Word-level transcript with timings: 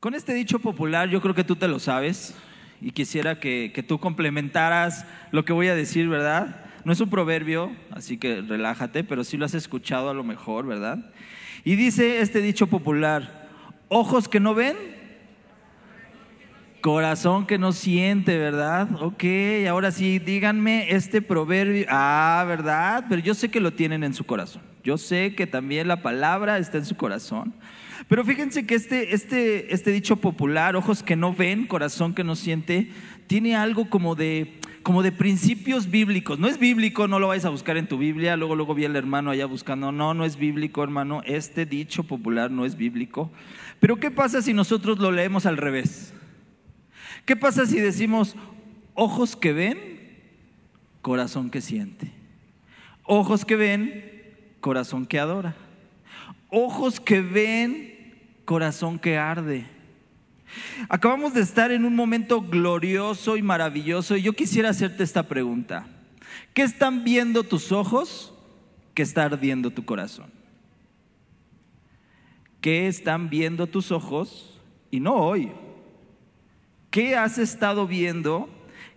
Con 0.00 0.14
este 0.14 0.32
dicho 0.32 0.60
popular, 0.60 1.10
yo 1.10 1.20
creo 1.20 1.34
que 1.34 1.44
tú 1.44 1.56
te 1.56 1.68
lo 1.68 1.78
sabes 1.78 2.34
y 2.80 2.92
quisiera 2.92 3.38
que, 3.38 3.70
que, 3.74 3.82
tú 3.82 3.98
complementaras 3.98 5.04
lo 5.30 5.44
que 5.44 5.52
voy 5.52 5.68
a 5.68 5.74
decir, 5.74 6.08
¿verdad? 6.08 6.64
No 6.86 6.92
es 6.94 7.00
un 7.02 7.10
proverbio, 7.10 7.70
así 7.90 8.16
que 8.16 8.40
relájate, 8.40 9.04
pero 9.04 9.24
sí 9.24 9.36
lo 9.36 9.44
has 9.44 9.52
escuchado 9.52 10.08
a 10.08 10.14
lo 10.14 10.24
mejor, 10.24 10.66
¿verdad? 10.66 11.12
Y 11.64 11.76
dice 11.76 12.22
este 12.22 12.40
dicho 12.40 12.66
popular, 12.66 13.50
ojos 13.88 14.26
que 14.26 14.40
no 14.40 14.54
ven, 14.54 14.74
corazón 16.80 17.46
que 17.46 17.58
no 17.58 17.72
siente, 17.72 18.38
¿verdad? 18.38 18.88
Ok, 19.02 19.24
ahora 19.68 19.90
sí, 19.90 20.18
díganme 20.18 20.90
este 20.94 21.20
proverbio, 21.20 21.84
ah, 21.90 22.42
¿verdad? 22.48 23.04
Pero 23.06 23.20
yo 23.20 23.34
sé 23.34 23.50
que 23.50 23.60
lo 23.60 23.74
tienen 23.74 24.02
en 24.02 24.14
su 24.14 24.24
corazón, 24.24 24.62
yo 24.82 24.98
sé 24.98 25.34
que 25.34 25.46
también 25.46 25.88
la 25.88 26.02
palabra 26.02 26.58
está 26.58 26.78
en 26.78 26.84
su 26.84 26.96
corazón. 26.96 27.54
Pero 28.08 28.24
fíjense 28.24 28.66
que 28.66 28.74
este, 28.74 29.14
este, 29.14 29.72
este 29.72 29.92
dicho 29.92 30.16
popular, 30.16 30.74
ojos 30.74 31.02
que 31.02 31.16
no 31.16 31.34
ven, 31.34 31.66
corazón 31.66 32.14
que 32.14 32.24
no 32.24 32.34
siente, 32.34 32.90
tiene 33.26 33.54
algo 33.54 33.88
como 33.88 34.16
de, 34.16 34.58
como 34.82 35.02
de 35.02 35.12
principios 35.12 35.90
bíblicos. 35.90 36.38
No 36.38 36.48
es 36.48 36.58
bíblico, 36.58 37.06
no 37.06 37.18
lo 37.18 37.28
vais 37.28 37.44
a 37.44 37.50
buscar 37.50 37.76
en 37.76 37.86
tu 37.86 37.98
Biblia. 37.98 38.36
Luego, 38.36 38.56
luego 38.56 38.74
vi 38.74 38.84
al 38.84 38.96
hermano 38.96 39.30
allá 39.30 39.46
buscando. 39.46 39.92
No, 39.92 40.14
no 40.14 40.24
es 40.24 40.36
bíblico, 40.36 40.82
hermano. 40.82 41.22
Este 41.24 41.66
dicho 41.66 42.02
popular 42.02 42.50
no 42.50 42.64
es 42.64 42.76
bíblico. 42.76 43.30
Pero 43.78 44.00
¿qué 44.00 44.10
pasa 44.10 44.42
si 44.42 44.54
nosotros 44.54 44.98
lo 44.98 45.12
leemos 45.12 45.46
al 45.46 45.56
revés? 45.56 46.12
¿Qué 47.24 47.36
pasa 47.36 47.66
si 47.66 47.78
decimos 47.78 48.34
ojos 48.94 49.36
que 49.36 49.52
ven, 49.52 49.78
corazón 51.00 51.50
que 51.50 51.60
siente? 51.60 52.10
Ojos 53.04 53.44
que 53.44 53.56
ven, 53.56 54.09
corazón 54.60 55.06
que 55.06 55.18
adora. 55.18 55.54
Ojos 56.48 57.00
que 57.00 57.20
ven, 57.20 58.14
corazón 58.44 58.98
que 58.98 59.16
arde. 59.16 59.66
Acabamos 60.88 61.34
de 61.34 61.40
estar 61.40 61.70
en 61.70 61.84
un 61.84 61.94
momento 61.94 62.42
glorioso 62.42 63.36
y 63.36 63.42
maravilloso 63.42 64.16
y 64.16 64.22
yo 64.22 64.32
quisiera 64.32 64.70
hacerte 64.70 65.04
esta 65.04 65.24
pregunta. 65.24 65.86
¿Qué 66.54 66.62
están 66.62 67.04
viendo 67.04 67.44
tus 67.44 67.70
ojos 67.70 68.34
que 68.94 69.02
está 69.02 69.24
ardiendo 69.24 69.70
tu 69.70 69.84
corazón? 69.84 70.30
¿Qué 72.60 72.88
están 72.88 73.30
viendo 73.30 73.66
tus 73.66 73.92
ojos? 73.92 74.60
Y 74.90 75.00
no 75.00 75.14
hoy. 75.14 75.52
¿Qué 76.90 77.16
has 77.16 77.38
estado 77.38 77.86
viendo 77.86 78.48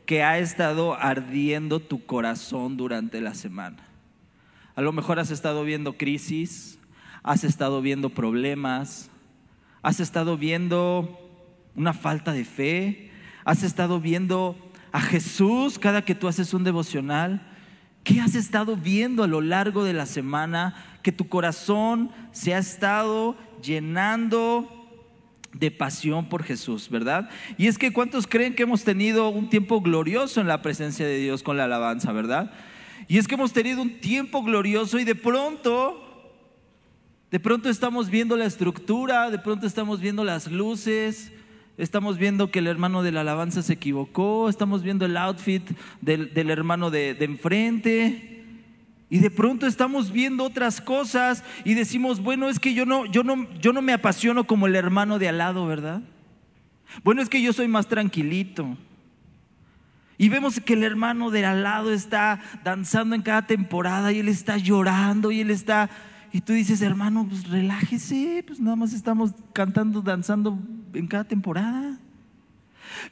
que 0.08 0.24
ha 0.24 0.40
estado 0.40 0.96
ardiendo 0.96 1.80
tu 1.80 2.06
corazón 2.06 2.76
durante 2.76 3.22
la 3.22 3.36
semana? 3.36 3.93
A 4.76 4.82
lo 4.82 4.92
mejor 4.92 5.20
has 5.20 5.30
estado 5.30 5.64
viendo 5.64 5.94
crisis, 5.94 6.80
has 7.22 7.44
estado 7.44 7.82
viendo 7.82 8.10
problemas, 8.10 9.12
has 9.84 10.00
estado 10.00 10.36
viendo 10.36 11.20
una 11.76 11.94
falta 11.94 12.32
de 12.32 12.44
fe, 12.44 13.12
has 13.46 13.62
estado 13.62 14.00
viendo 14.00 14.56
a 14.92 15.00
Jesús 15.00 15.78
cada 15.78 16.04
que 16.04 16.16
tú 16.16 16.28
haces 16.28 16.54
un 16.54 16.64
devocional. 16.64 17.48
¿Qué 18.04 18.20
has 18.20 18.34
estado 18.36 18.76
viendo 18.76 19.24
a 19.24 19.28
lo 19.28 19.42
largo 19.42 19.84
de 19.84 19.94
la 19.94 20.08
semana 20.08 20.76
que 21.04 21.12
tu 21.12 21.30
corazón 21.30 22.12
se 22.32 22.56
ha 22.56 22.58
estado 22.58 23.38
llenando 23.62 24.68
de 25.54 25.70
pasión 25.70 26.28
por 26.28 26.44
Jesús, 26.44 26.90
verdad? 26.90 27.30
Y 27.58 27.68
es 27.68 27.78
que 27.78 27.94
¿cuántos 27.94 28.26
creen 28.26 28.56
que 28.56 28.64
hemos 28.64 28.84
tenido 28.84 29.30
un 29.30 29.50
tiempo 29.50 29.82
glorioso 29.82 30.42
en 30.42 30.48
la 30.48 30.64
presencia 30.64 31.06
de 31.06 31.18
Dios 31.18 31.44
con 31.44 31.58
la 31.58 31.66
alabanza, 31.66 32.12
verdad? 32.12 32.52
Y 33.08 33.18
es 33.18 33.28
que 33.28 33.36
hemos 33.36 33.54
tenido 33.54 33.82
un 33.82 34.00
tiempo 34.00 34.44
glorioso 34.44 35.00
y 35.00 35.04
de 35.04 35.16
pronto 35.16 36.00
de 37.34 37.40
pronto 37.40 37.68
estamos 37.68 38.12
viendo 38.12 38.38
la 38.38 38.46
estructura, 38.46 39.32
de 39.32 39.40
pronto 39.40 39.66
estamos 39.66 40.00
viendo 40.00 40.24
las 40.24 40.52
luces, 40.52 41.32
estamos 41.80 42.20
viendo 42.20 42.52
que 42.52 42.60
el 42.60 42.68
hermano 42.68 43.02
de 43.02 43.12
la 43.12 43.22
alabanza 43.22 43.64
se 43.64 43.74
equivocó, 43.74 44.50
estamos 44.50 44.84
viendo 44.84 45.06
el 45.06 45.18
outfit 45.18 45.68
del, 46.00 46.30
hermano 46.52 46.92
de, 46.92 47.16
de 47.16 47.26
enfrente. 47.26 48.44
Y 49.10 49.18
de 49.18 49.32
pronto 49.32 49.66
estamos 49.66 50.12
viendo 50.12 50.44
otras 50.44 50.80
cosas 50.80 51.44
y 51.66 51.74
decimos, 51.74 52.22
bueno, 52.22 52.50
es 52.50 52.60
que 52.60 52.76
yo 52.76 52.86
no, 52.86 53.08
yo 53.08 53.24
no, 53.24 53.52
yo 53.60 53.74
no 53.74 53.82
me 53.82 53.94
apasiono 53.94 54.46
como 54.46 54.68
el 54.68 54.76
hermano 54.76 55.18
de 55.18 55.30
al 55.30 55.40
lado, 55.40 55.66
¿verdad? 55.66 56.04
Bueno, 57.04 57.24
es 57.24 57.30
que 57.30 57.42
yo 57.42 57.52
soy 57.52 57.68
más 57.68 57.88
tranquilito. 57.88 58.78
Y 60.18 60.30
vemos 60.30 60.60
que 60.60 60.74
el 60.74 60.84
hermano 60.84 61.32
de 61.32 61.46
al 61.46 61.64
lado 61.64 61.92
está 61.92 62.40
danzando 62.64 63.16
en 63.16 63.22
cada 63.22 63.48
temporada 63.48 64.12
y 64.12 64.20
él 64.20 64.28
está 64.28 64.58
llorando 64.58 65.32
y 65.32 65.42
él 65.42 65.52
está 65.52 65.90
y 66.34 66.42
tú 66.42 66.54
dices, 66.54 66.82
hermano, 66.82 67.28
pues 67.30 67.48
relájese, 67.48 68.44
pues 68.48 68.60
nada 68.60 68.76
más 68.76 68.92
estamos 68.92 69.34
cantando, 69.54 70.02
danzando 70.02 70.58
en 70.96 71.06
cada 71.06 71.26
temporada. 71.26 72.00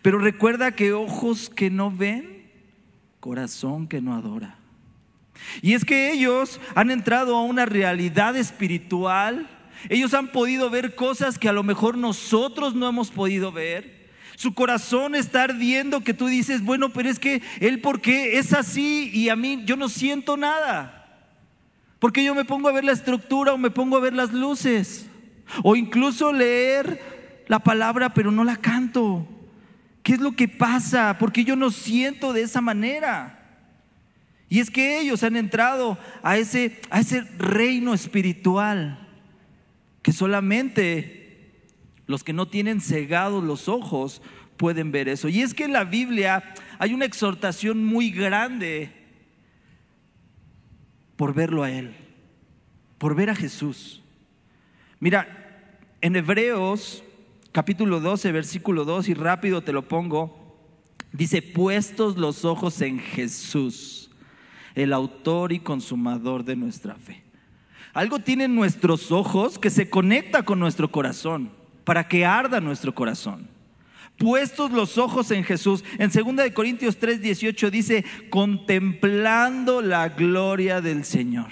Pero 0.02 0.18
recuerda 0.18 0.72
que 0.72 0.92
ojos 0.92 1.48
que 1.48 1.70
no 1.70 1.92
ven, 1.92 2.50
corazón 3.20 3.88
que 3.88 4.02
no 4.02 4.16
adora. 4.16 4.56
Y 5.62 5.74
es 5.74 5.86
que 5.86 6.12
ellos 6.12 6.60
han 6.74 6.90
entrado 6.90 7.36
a 7.36 7.44
una 7.44 7.68
realidad 7.68 8.36
espiritual. 8.36 9.48
Ellos 9.90 10.16
han 10.16 10.32
podido 10.32 10.72
ver 10.72 10.96
cosas 10.96 11.38
que 11.38 11.48
a 11.48 11.54
lo 11.54 11.62
mejor 11.62 12.00
nosotros 12.00 12.74
no 12.74 12.90
hemos 12.90 13.12
podido 13.12 13.52
ver. 13.52 14.01
Su 14.41 14.56
corazón 14.56 15.13
está 15.13 15.44
ardiendo 15.44 16.02
que 16.02 16.16
tú 16.16 16.25
dices, 16.25 16.63
bueno, 16.63 16.90
pero 16.90 17.07
es 17.07 17.19
que 17.19 17.44
él 17.59 17.79
porque 17.79 18.40
es 18.40 18.53
así 18.53 19.12
y 19.13 19.29
a 19.29 19.35
mí 19.35 19.62
yo 19.68 19.75
no 19.75 19.88
siento 19.88 20.35
nada. 20.35 21.29
Porque 22.00 22.24
yo 22.24 22.34
me 22.34 22.44
pongo 22.44 22.68
a 22.68 22.72
ver 22.72 22.84
la 22.84 22.91
estructura 22.91 23.53
o 23.53 23.59
me 23.59 23.69
pongo 23.69 23.97
a 23.97 24.00
ver 24.00 24.13
las 24.13 24.34
luces. 24.34 25.06
O 25.62 25.75
incluso 25.75 26.34
leer 26.34 27.44
la 27.50 27.59
palabra 27.59 28.16
pero 28.16 28.31
no 28.31 28.44
la 28.44 28.56
canto. 28.56 29.28
¿Qué 30.02 30.13
es 30.13 30.19
lo 30.19 30.31
que 30.31 30.47
pasa? 30.47 31.18
Porque 31.19 31.44
yo 31.44 31.56
no 31.56 31.69
siento 31.69 32.34
de 32.34 32.41
esa 32.41 32.62
manera. 32.62 33.47
Y 34.50 34.59
es 34.59 34.72
que 34.72 35.02
ellos 35.02 35.22
han 35.22 35.35
entrado 35.35 36.00
a 36.23 36.40
ese, 36.40 36.81
a 36.90 37.00
ese 37.00 37.22
reino 37.38 37.94
espiritual 37.94 39.08
que 40.02 40.12
solamente 40.12 41.21
los 42.08 42.24
que 42.24 42.34
no 42.34 42.48
tienen 42.48 42.82
cegados 42.82 43.44
los 43.44 43.68
ojos 43.68 44.22
pueden 44.58 44.92
ver 44.92 45.10
eso. 45.10 45.28
Y 45.28 45.42
es 45.42 45.54
que 45.54 45.64
en 45.64 45.74
la 45.74 45.84
Biblia 45.84 46.54
hay 46.80 46.94
una 46.94 47.06
exhortación 47.06 47.84
muy 47.84 48.12
grande 48.12 48.92
por 51.16 51.34
verlo 51.34 51.64
a 51.64 51.72
Él, 51.72 51.96
por 52.98 53.16
ver 53.16 53.30
a 53.30 53.36
Jesús. 53.36 54.02
Mira, 55.00 55.70
en 56.02 56.16
Hebreos 56.16 57.04
capítulo 57.52 58.00
12, 58.00 58.32
versículo 58.32 58.86
2, 58.86 59.10
y 59.10 59.14
rápido 59.14 59.62
te 59.62 59.74
lo 59.74 59.88
pongo, 59.88 60.58
dice, 61.12 61.42
puestos 61.42 62.18
los 62.18 62.46
ojos 62.46 62.82
en 62.82 63.00
Jesús, 63.00 64.10
el 64.76 64.94
autor 64.94 65.52
y 65.52 65.60
consumador 65.60 66.44
de 66.44 66.56
nuestra 66.56 66.96
fe. 66.96 67.24
Algo 67.94 68.20
tienen 68.20 68.56
nuestros 68.56 69.12
ojos 69.12 69.60
que 69.60 69.70
se 69.70 69.90
conecta 69.90 70.44
con 70.44 70.60
nuestro 70.60 70.92
corazón, 70.92 71.52
para 71.84 72.08
que 72.08 72.25
arda 72.25 72.59
nuestro 72.59 72.94
corazón 72.94 73.50
puestos 74.22 74.72
los 74.72 75.00
ojos 75.00 75.31
en 75.31 75.44
Jesús. 75.44 75.84
En 75.97 76.12
2 76.12 76.52
Corintios 76.53 76.97
3, 76.97 77.22
18 77.22 77.72
dice, 77.72 78.06
contemplando 78.30 79.81
la 79.81 80.09
gloria 80.09 80.80
del 80.80 81.06
Señor. 81.06 81.50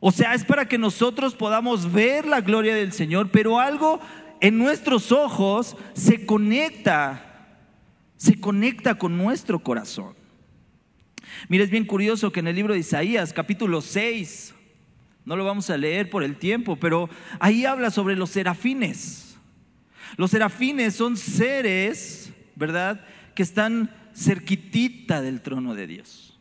O 0.00 0.10
sea, 0.10 0.34
es 0.34 0.44
para 0.44 0.66
que 0.66 0.78
nosotros 0.78 1.34
podamos 1.34 1.92
ver 1.92 2.26
la 2.26 2.40
gloria 2.40 2.74
del 2.74 2.92
Señor, 2.92 3.30
pero 3.30 3.60
algo 3.60 4.00
en 4.40 4.58
nuestros 4.58 5.12
ojos 5.12 5.76
se 5.92 6.26
conecta, 6.26 7.58
se 8.16 8.40
conecta 8.40 8.96
con 8.96 9.18
nuestro 9.18 9.60
corazón. 9.60 10.14
Mira, 11.48 11.64
es 11.64 11.70
bien 11.70 11.84
curioso 11.84 12.32
que 12.32 12.40
en 12.40 12.48
el 12.48 12.56
libro 12.56 12.72
de 12.72 12.80
Isaías, 12.80 13.32
capítulo 13.32 13.80
6, 13.80 14.54
no 15.24 15.36
lo 15.36 15.44
vamos 15.44 15.70
a 15.70 15.76
leer 15.76 16.10
por 16.10 16.24
el 16.24 16.36
tiempo, 16.36 16.76
pero 16.76 17.08
ahí 17.38 17.64
habla 17.64 17.90
sobre 17.90 18.16
los 18.16 18.30
serafines. 18.30 19.36
Los 20.16 20.30
serafines 20.30 20.94
son 20.94 21.16
seres, 21.16 22.32
¿verdad?, 22.56 23.04
que 23.34 23.42
están 23.42 23.90
cerquitita 24.14 25.22
del 25.22 25.40
trono 25.40 25.74
de 25.74 25.86
Dios. 25.86 26.38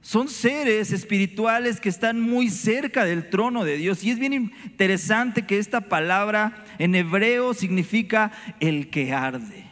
Son 0.00 0.28
seres 0.28 0.92
espirituales 0.92 1.80
que 1.80 1.88
están 1.88 2.20
muy 2.20 2.50
cerca 2.50 3.04
del 3.04 3.28
trono 3.28 3.64
de 3.64 3.76
Dios. 3.76 4.04
Y 4.04 4.10
es 4.10 4.18
bien 4.18 4.32
interesante 4.32 5.44
que 5.44 5.58
esta 5.58 5.82
palabra 5.82 6.64
en 6.78 6.94
hebreo 6.94 7.52
significa 7.52 8.32
el 8.60 8.90
que 8.90 9.12
arde. 9.12 9.66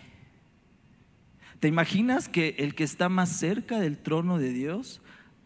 ¿Te 1.60 1.68
imaginas 1.68 2.28
que 2.28 2.54
el 2.58 2.74
que 2.74 2.84
está 2.84 3.08
más 3.08 3.38
cerca 3.38 3.78
del 3.78 3.98
trono 3.98 4.38
de 4.38 4.52
Dios 4.52 5.00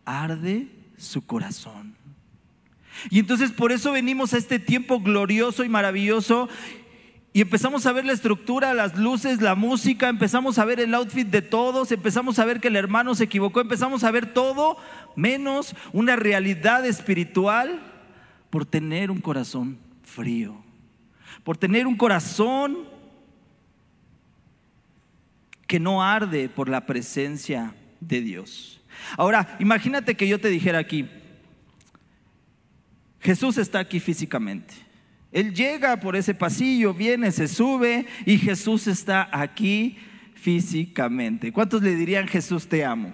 arde 0.05 0.69
su 0.97 1.25
corazón? 1.25 2.00
Y 3.09 3.21
entonces 3.21 3.53
por 3.53 3.73
eso 3.73 3.93
venimos 3.93 4.35
a 4.35 4.39
este 4.39 4.59
tiempo 4.59 5.01
glorioso 5.01 5.65
y 5.65 5.69
maravilloso 5.69 6.49
y 7.33 7.43
empezamos 7.43 7.87
a 7.87 7.93
ver 7.93 8.05
la 8.05 8.13
estructura, 8.13 8.75
las 8.75 8.97
luces, 8.97 9.41
la 9.41 9.55
música, 9.55 10.09
empezamos 10.09 10.59
a 10.59 10.65
ver 10.65 10.81
el 10.81 10.93
outfit 10.95 11.29
de 11.29 11.43
todos, 11.43 11.93
empezamos 11.93 12.41
a 12.41 12.45
ver 12.45 12.61
que 12.61 12.69
el 12.69 12.77
hermano 12.77 13.15
se 13.15 13.25
equivocó, 13.25 13.61
empezamos 13.61 14.03
a 14.03 14.11
ver 14.11 14.33
todo 14.33 14.77
menos 15.15 15.77
una 15.93 16.17
realidad 16.17 16.85
espiritual 16.85 17.81
por 18.51 18.67
tener 18.67 19.13
un 19.13 19.21
corazón 19.21 19.79
frío, 20.03 20.57
por 21.45 21.57
tener 21.57 21.87
un 21.87 21.97
corazón 21.97 22.79
que 25.69 25.79
no 25.79 26.03
arde 26.03 26.49
por 26.49 26.69
la 26.69 26.85
presencia 26.85 27.75
de 28.01 28.23
Dios. 28.23 28.81
Ahora, 29.17 29.57
imagínate 29.61 30.17
que 30.17 30.27
yo 30.27 30.41
te 30.41 30.49
dijera 30.49 30.81
aquí, 30.81 31.09
Jesús 33.21 33.59
está 33.59 33.79
aquí 33.79 34.01
físicamente. 34.01 34.75
Él 35.33 35.55
llega 35.55 35.99
por 35.99 36.17
ese 36.17 36.35
pasillo, 36.35 36.93
viene, 36.93 37.31
se 37.31 37.47
sube 37.47 38.07
y 38.27 38.39
Jesús 38.39 38.87
está 38.89 39.29
aquí 39.33 39.97
físicamente. 40.35 41.53
¿Cuántos 41.53 41.83
le 41.83 41.95
dirían 41.95 42.27
Jesús 42.27 42.67
te 42.67 42.85
amo? 42.85 43.13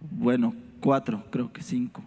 Bueno, 0.00 0.54
cuatro, 0.80 1.24
creo 1.30 1.52
que 1.52 1.62
cinco, 1.62 2.04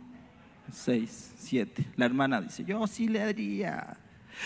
seis, 0.72 1.34
siete. 1.38 1.86
La 1.98 2.06
hermana 2.06 2.42
dice, 2.42 2.64
yo 2.64 2.88
sí 2.88 3.10
le 3.10 3.22
haría. 3.22 3.98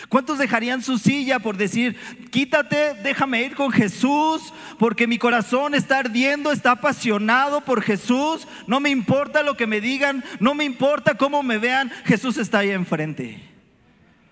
¿Cuántos 0.10 0.38
dejarían 0.38 0.82
su 0.82 0.98
silla 0.98 1.40
por 1.40 1.58
decir, 1.58 1.98
quítate, 2.32 2.96
déjame 2.96 3.44
ir 3.44 3.56
con 3.56 3.72
Jesús, 3.72 4.54
porque 4.78 5.08
mi 5.08 5.18
corazón 5.18 5.74
está 5.74 6.00
ardiendo, 6.00 6.52
está 6.52 6.72
apasionado 6.72 7.62
por 7.62 7.82
Jesús, 7.82 8.48
no 8.68 8.80
me 8.80 8.90
importa 8.90 9.42
lo 9.44 9.56
que 9.56 9.68
me 9.68 9.82
digan, 9.82 10.24
no 10.40 10.54
me 10.54 10.64
importa 10.64 11.16
cómo 11.16 11.44
me 11.44 11.58
vean, 11.58 11.92
Jesús 12.06 12.38
está 12.38 12.60
ahí 12.60 12.72
enfrente? 12.72 13.42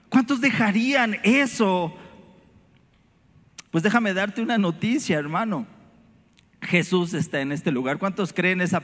¿Cuántos 0.09 0.41
dejarían 0.41 1.17
eso? 1.23 1.97
Pues 3.71 3.83
déjame 3.83 4.13
darte 4.13 4.41
una 4.41 4.59
noticia, 4.59 5.17
hermano. 5.17 5.65
Jesús 6.61 7.13
está 7.13 7.41
en 7.41 7.51
este 7.51 7.71
lugar. 7.71 7.97
¿Cuántos 7.97 8.31
creen 8.31 8.61
esa, 8.61 8.83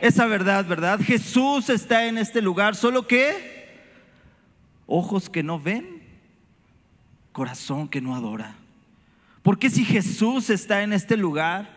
esa 0.00 0.26
verdad, 0.26 0.66
verdad? 0.66 0.98
Jesús 1.00 1.68
está 1.70 2.06
en 2.06 2.18
este 2.18 2.42
lugar, 2.42 2.74
solo 2.74 3.06
que 3.06 3.51
ojos 4.92 5.30
que 5.30 5.42
no 5.42 5.58
ven, 5.58 6.02
corazón 7.32 7.88
que 7.88 8.02
no 8.02 8.14
adora. 8.14 8.56
Porque 9.42 9.70
si 9.70 9.84
Jesús 9.84 10.50
está 10.50 10.82
en 10.82 10.92
este 10.92 11.16
lugar, 11.16 11.70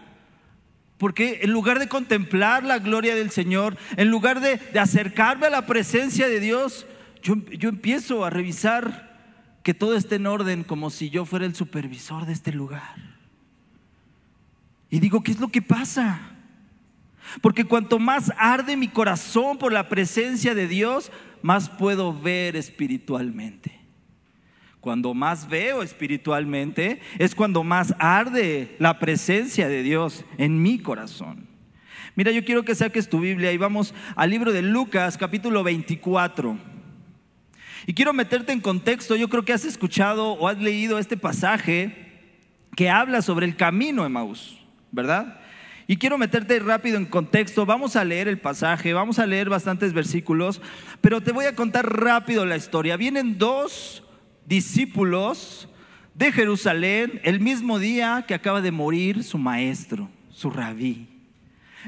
porque 0.98 1.40
en 1.44 1.52
lugar 1.52 1.80
de 1.80 1.88
contemplar 1.88 2.64
la 2.64 2.80
gloria 2.80 3.16
del 3.16 3.32
Señor, 3.32 3.78
en 3.96 4.10
lugar 4.10 4.42
de, 4.42 4.60
acercarme 4.78 5.48
a 5.48 5.50
la 5.50 5.66
presencia 5.66 6.28
de 6.28 6.42
Dios, 6.42 6.86
yo, 7.24 7.36
yo 7.52 7.70
empiezo 7.70 8.26
a 8.26 8.30
revisar 8.30 9.16
que 9.64 9.74
todo 9.74 9.96
esté 9.96 10.16
en 10.16 10.28
orden 10.28 10.64
como 10.66 10.90
si 10.90 11.10
yo 11.10 11.26
fuera 11.26 11.46
el 11.46 11.56
supervisor 11.56 12.26
de 12.26 12.34
este 12.34 12.52
lugar. 12.52 13.16
Y 14.90 15.00
digo, 15.00 15.24
¿qué 15.24 15.32
es 15.32 15.40
lo 15.40 15.48
que 15.48 15.62
pasa? 15.62 16.35
Porque 17.42 17.66
cuanto 17.66 18.00
más 18.00 18.32
arde 18.38 18.78
mi 18.78 18.88
corazón 18.88 19.58
por 19.58 19.72
la 19.74 19.90
presencia 19.90 20.56
de 20.56 20.68
Dios, 20.68 21.12
más 21.42 21.70
puedo 21.70 22.18
ver 22.18 22.56
espiritualmente. 22.56 23.80
Cuando 24.80 25.14
más 25.14 25.50
veo 25.50 25.82
espiritualmente 25.82 27.02
es 27.18 27.34
cuando 27.34 27.64
más 27.64 27.96
arde 27.98 28.76
la 28.78 29.00
presencia 29.00 29.68
de 29.68 29.82
Dios 29.82 30.24
en 30.38 30.62
mi 30.62 30.78
corazón. 30.80 31.48
Mira, 32.16 32.32
yo 32.32 32.46
quiero 32.46 32.64
que 32.64 32.76
saques 32.76 33.10
tu 33.10 33.20
Biblia 33.20 33.52
y 33.52 33.58
vamos 33.58 33.94
al 34.16 34.30
libro 34.30 34.54
de 34.54 34.62
Lucas 34.62 35.18
capítulo 35.18 35.64
24. 35.64 36.58
Y 37.88 37.94
quiero 37.94 38.14
meterte 38.14 38.54
en 38.54 38.62
contexto, 38.62 39.16
yo 39.16 39.28
creo 39.28 39.44
que 39.44 39.54
has 39.54 39.66
escuchado 39.66 40.34
o 40.34 40.48
has 40.48 40.58
leído 40.60 40.98
este 40.98 41.18
pasaje 41.18 42.06
que 42.76 42.90
habla 42.90 43.22
sobre 43.22 43.46
el 43.46 43.56
camino 43.56 44.04
de 44.04 44.10
Maús, 44.10 44.58
¿verdad? 44.92 45.40
Y 45.88 45.98
quiero 45.98 46.18
meterte 46.18 46.60
rápido 46.60 46.98
en 46.98 47.06
contexto. 47.06 47.66
Vamos 47.66 47.96
a 47.96 48.04
leer 48.04 48.28
el 48.28 48.40
pasaje, 48.40 48.94
vamos 48.94 49.20
a 49.20 49.28
leer 49.28 49.50
bastantes 49.50 49.94
versículos, 49.94 50.62
pero 51.02 51.22
te 51.22 51.32
voy 51.32 51.46
a 51.46 51.56
contar 51.56 52.02
rápido 52.02 52.46
la 52.46 52.58
historia. 52.58 52.98
Vienen 52.98 53.38
dos 53.38 54.04
discípulos 54.46 55.70
de 56.16 56.32
Jerusalén 56.32 57.20
el 57.24 57.40
mismo 57.40 57.78
día 57.78 58.26
que 58.28 58.34
acaba 58.34 58.62
de 58.62 58.72
morir 58.72 59.24
su 59.24 59.38
maestro, 59.38 60.10
su 60.32 60.50
rabí. 60.50 61.08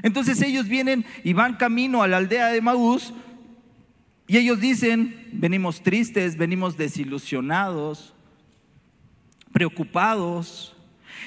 Entonces 0.03 0.41
ellos 0.41 0.67
vienen 0.67 1.05
y 1.23 1.33
van 1.33 1.55
camino 1.55 2.03
a 2.03 2.07
la 2.07 2.17
aldea 2.17 2.47
de 2.47 2.61
Maús 2.61 3.13
y 4.27 4.37
ellos 4.37 4.59
dicen, 4.59 5.27
venimos 5.31 5.81
tristes, 5.81 6.37
venimos 6.37 6.77
desilusionados, 6.77 8.13
preocupados, 9.51 10.76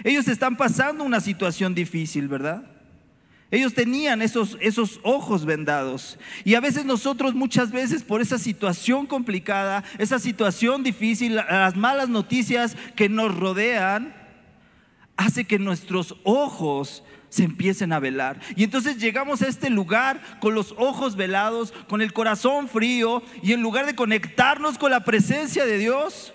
ellos 0.05 0.29
están 0.29 0.57
pasando 0.57 1.05
una 1.05 1.21
situación 1.21 1.75
difícil, 1.75 2.29
¿verdad? 2.29 2.65
Ellos 3.51 3.75
tenían 3.75 4.23
esos, 4.23 4.57
esos 4.61 5.01
ojos 5.03 5.45
vendados. 5.45 6.19
Y 6.45 6.55
a 6.55 6.61
veces 6.61 6.85
nosotros 6.85 7.35
muchas 7.35 7.73
veces 7.73 8.05
por 8.05 8.21
esa 8.21 8.39
situación 8.39 9.07
complicada, 9.07 9.83
esa 9.99 10.21
situación 10.21 10.85
difícil, 10.85 11.35
las 11.35 11.77
malas 11.77 12.09
noticias 12.09 12.77
que 12.95 13.09
nos 13.09 13.37
rodean, 13.37 14.15
hace 15.17 15.45
que 15.45 15.59
nuestros 15.59 16.15
ojos 16.23 17.03
se 17.29 17.45
empiecen 17.45 17.93
a 17.93 17.99
velar. 17.99 18.41
Y 18.55 18.65
entonces 18.65 18.99
llegamos 18.99 19.43
a 19.43 19.49
este 19.49 19.69
lugar 19.69 20.39
con 20.41 20.55
los 20.55 20.73
ojos 20.79 21.17
velados, 21.17 21.73
con 21.89 22.03
el 22.03 22.13
corazón 22.13 22.69
frío, 22.69 23.23
y 23.43 23.53
en 23.53 23.63
lugar 23.63 23.87
de 23.87 23.95
conectarnos 23.95 24.79
con 24.79 24.91
la 24.93 25.05
presencia 25.05 25.67
de 25.67 25.79
Dios, 25.79 26.33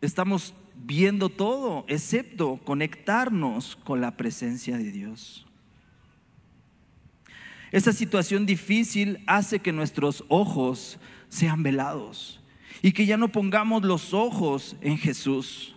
estamos 0.00 0.54
viendo 0.84 1.28
todo, 1.28 1.84
excepto 1.88 2.58
conectarnos 2.64 3.76
con 3.76 4.00
la 4.00 4.16
presencia 4.16 4.76
de 4.76 4.90
Dios. 4.90 5.46
Esa 7.72 7.92
situación 7.92 8.46
difícil 8.46 9.22
hace 9.26 9.60
que 9.60 9.72
nuestros 9.72 10.24
ojos 10.28 10.98
sean 11.28 11.62
velados 11.62 12.40
y 12.82 12.92
que 12.92 13.06
ya 13.06 13.16
no 13.16 13.28
pongamos 13.28 13.84
los 13.84 14.12
ojos 14.12 14.76
en 14.80 14.98
Jesús. 14.98 15.74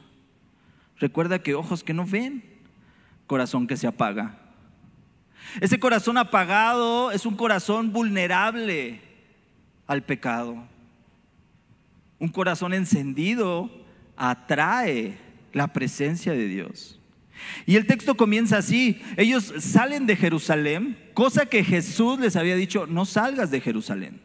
Recuerda 0.98 1.40
que 1.40 1.54
ojos 1.54 1.84
que 1.84 1.94
no 1.94 2.06
ven, 2.06 2.44
corazón 3.28 3.68
que 3.68 3.78
se 3.78 3.88
apaga. 3.88 4.40
Ese 5.62 5.80
corazón 5.80 6.18
apagado 6.18 7.12
es 7.12 7.26
un 7.26 7.36
corazón 7.36 7.92
vulnerable 7.92 9.02
al 9.86 10.02
pecado. 10.04 10.64
Un 12.18 12.30
corazón 12.30 12.74
encendido 12.74 13.83
atrae 14.16 15.18
la 15.52 15.74
presencia 15.74 16.34
de 16.34 16.48
Dios. 16.48 17.00
Y 17.66 17.76
el 17.76 17.86
texto 17.86 18.16
comienza 18.16 18.58
así, 18.58 19.02
ellos 19.18 19.54
salen 19.60 20.06
de 20.06 20.16
Jerusalén, 20.16 20.98
cosa 21.14 21.46
que 21.46 21.64
Jesús 21.64 22.20
les 22.20 22.36
había 22.36 22.56
dicho, 22.56 22.88
no 22.88 23.06
salgas 23.06 23.52
de 23.52 23.62
Jerusalén. 23.62 24.22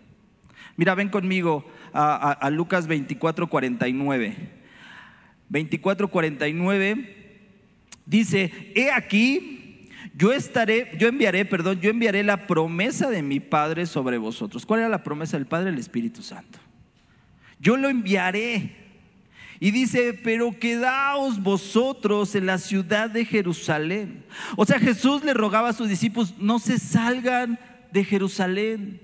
Mira, 0.77 0.95
ven 0.95 1.09
conmigo 1.09 1.65
a, 1.93 2.49
Lucas 2.51 2.87
24, 2.87 3.49
49. 3.49 4.37
24, 5.49 6.09
49 6.09 7.15
dice, 8.07 8.73
he 8.75 8.91
aquí, 8.91 9.89
yo 10.15 10.33
estaré, 10.33 10.93
yo 10.99 11.09
enviaré, 11.09 11.45
perdón, 11.45 11.81
yo 11.81 11.91
enviaré 11.91 12.23
la 12.23 12.47
promesa 12.47 13.11
de 13.11 13.23
mi 13.23 13.41
Padre 13.41 13.87
sobre 13.87 14.19
vosotros. 14.19 14.65
¿Cuál 14.65 14.81
era 14.81 14.89
la 14.89 15.03
promesa 15.03 15.37
del 15.37 15.47
Padre? 15.47 15.71
El 15.71 15.79
Espíritu 15.79 16.23
Santo. 16.23 16.59
Yo 17.61 17.77
lo 17.77 17.89
enviaré 17.89 18.88
y 19.61 19.73
dice, 19.73 20.13
pero 20.13 20.59
quedaos 20.59 21.43
vosotros 21.43 22.35
en 22.35 22.47
la 22.47 22.59
ciudad 22.59 23.11
de 23.11 23.25
Jerusalén. 23.25 24.25
O 24.57 24.65
sea, 24.65 24.79
Jesús 24.79 25.25
le 25.25 25.35
rogaba 25.35 25.71
a 25.71 25.73
sus 25.73 25.89
discípulos, 25.89 26.35
no 26.39 26.59
se 26.59 26.79
salgan 26.79 27.59
de 27.93 28.05
Jerusalén, 28.05 29.01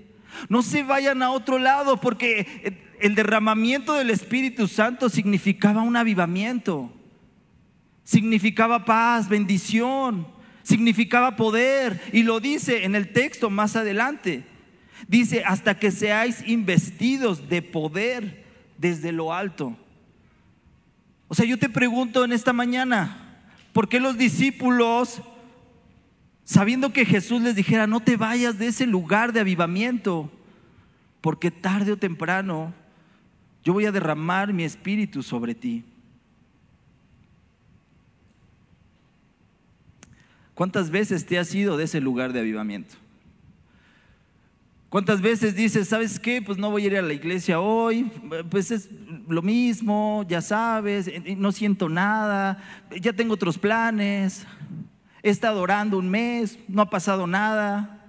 no 0.47 0.61
se 0.61 0.83
vayan 0.83 1.21
a 1.21 1.31
otro 1.31 1.59
lado, 1.59 1.99
porque 1.99 2.79
el 3.01 3.15
derramamiento 3.15 3.93
del 3.93 4.09
Espíritu 4.09 4.67
Santo 4.67 5.09
significaba 5.09 5.81
un 5.81 5.97
avivamiento, 5.97 6.91
significaba 8.03 8.85
paz, 8.85 9.27
bendición, 9.27 10.27
significaba 10.63 11.35
poder. 11.35 12.01
Y 12.13 12.23
lo 12.23 12.39
dice 12.39 12.85
en 12.85 12.95
el 12.95 13.11
texto 13.11 13.49
más 13.49 13.75
adelante. 13.75 14.45
Dice, 15.07 15.43
hasta 15.45 15.77
que 15.77 15.91
seáis 15.91 16.47
investidos 16.47 17.49
de 17.49 17.61
poder 17.61 18.45
desde 18.77 19.11
lo 19.11 19.33
alto. 19.33 19.77
O 21.27 21.35
sea, 21.35 21.45
yo 21.45 21.57
te 21.57 21.69
pregunto 21.69 22.23
en 22.23 22.33
esta 22.33 22.53
mañana, 22.53 23.17
¿por 23.73 23.89
qué 23.89 23.99
los 23.99 24.17
discípulos, 24.17 25.21
sabiendo 26.43 26.93
que 26.93 27.05
Jesús 27.05 27.41
les 27.41 27.55
dijera, 27.55 27.87
no 27.87 27.99
te 27.99 28.17
vayas 28.17 28.59
de 28.59 28.67
ese 28.67 28.85
lugar 28.85 29.33
de 29.33 29.39
avivamiento, 29.39 30.31
porque 31.21 31.49
tarde 31.49 31.91
o 31.91 31.97
temprano 31.97 32.73
yo 33.63 33.73
voy 33.73 33.85
a 33.85 33.91
derramar 33.91 34.53
mi 34.53 34.63
espíritu 34.63 35.23
sobre 35.23 35.55
ti? 35.55 35.83
¿Cuántas 40.53 40.89
veces 40.89 41.25
te 41.25 41.37
has 41.37 41.53
ido 41.53 41.75
de 41.75 41.83
ese 41.83 41.99
lugar 41.99 42.31
de 42.31 42.39
avivamiento? 42.39 42.95
¿Cuántas 44.89 45.21
veces 45.21 45.55
dices, 45.55 45.89
sabes 45.89 46.19
qué? 46.19 46.41
Pues 46.41 46.57
no 46.57 46.71
voy 46.71 46.83
a 46.83 46.87
ir 46.87 46.97
a 46.97 47.01
la 47.01 47.13
iglesia 47.13 47.59
hoy, 47.59 48.11
pues 48.49 48.71
es 48.71 48.89
lo 49.27 49.41
mismo, 49.41 50.23
ya 50.27 50.41
sabes, 50.41 51.11
no 51.37 51.51
siento 51.51 51.89
nada, 51.89 52.63
ya 53.01 53.11
tengo 53.11 53.33
otros 53.33 53.57
planes, 53.57 54.45
he 55.23 55.29
estado 55.29 55.59
orando 55.61 55.97
un 55.97 56.09
mes, 56.09 56.59
no 56.67 56.83
ha 56.83 56.89
pasado 56.89 57.25
nada. 57.27 58.05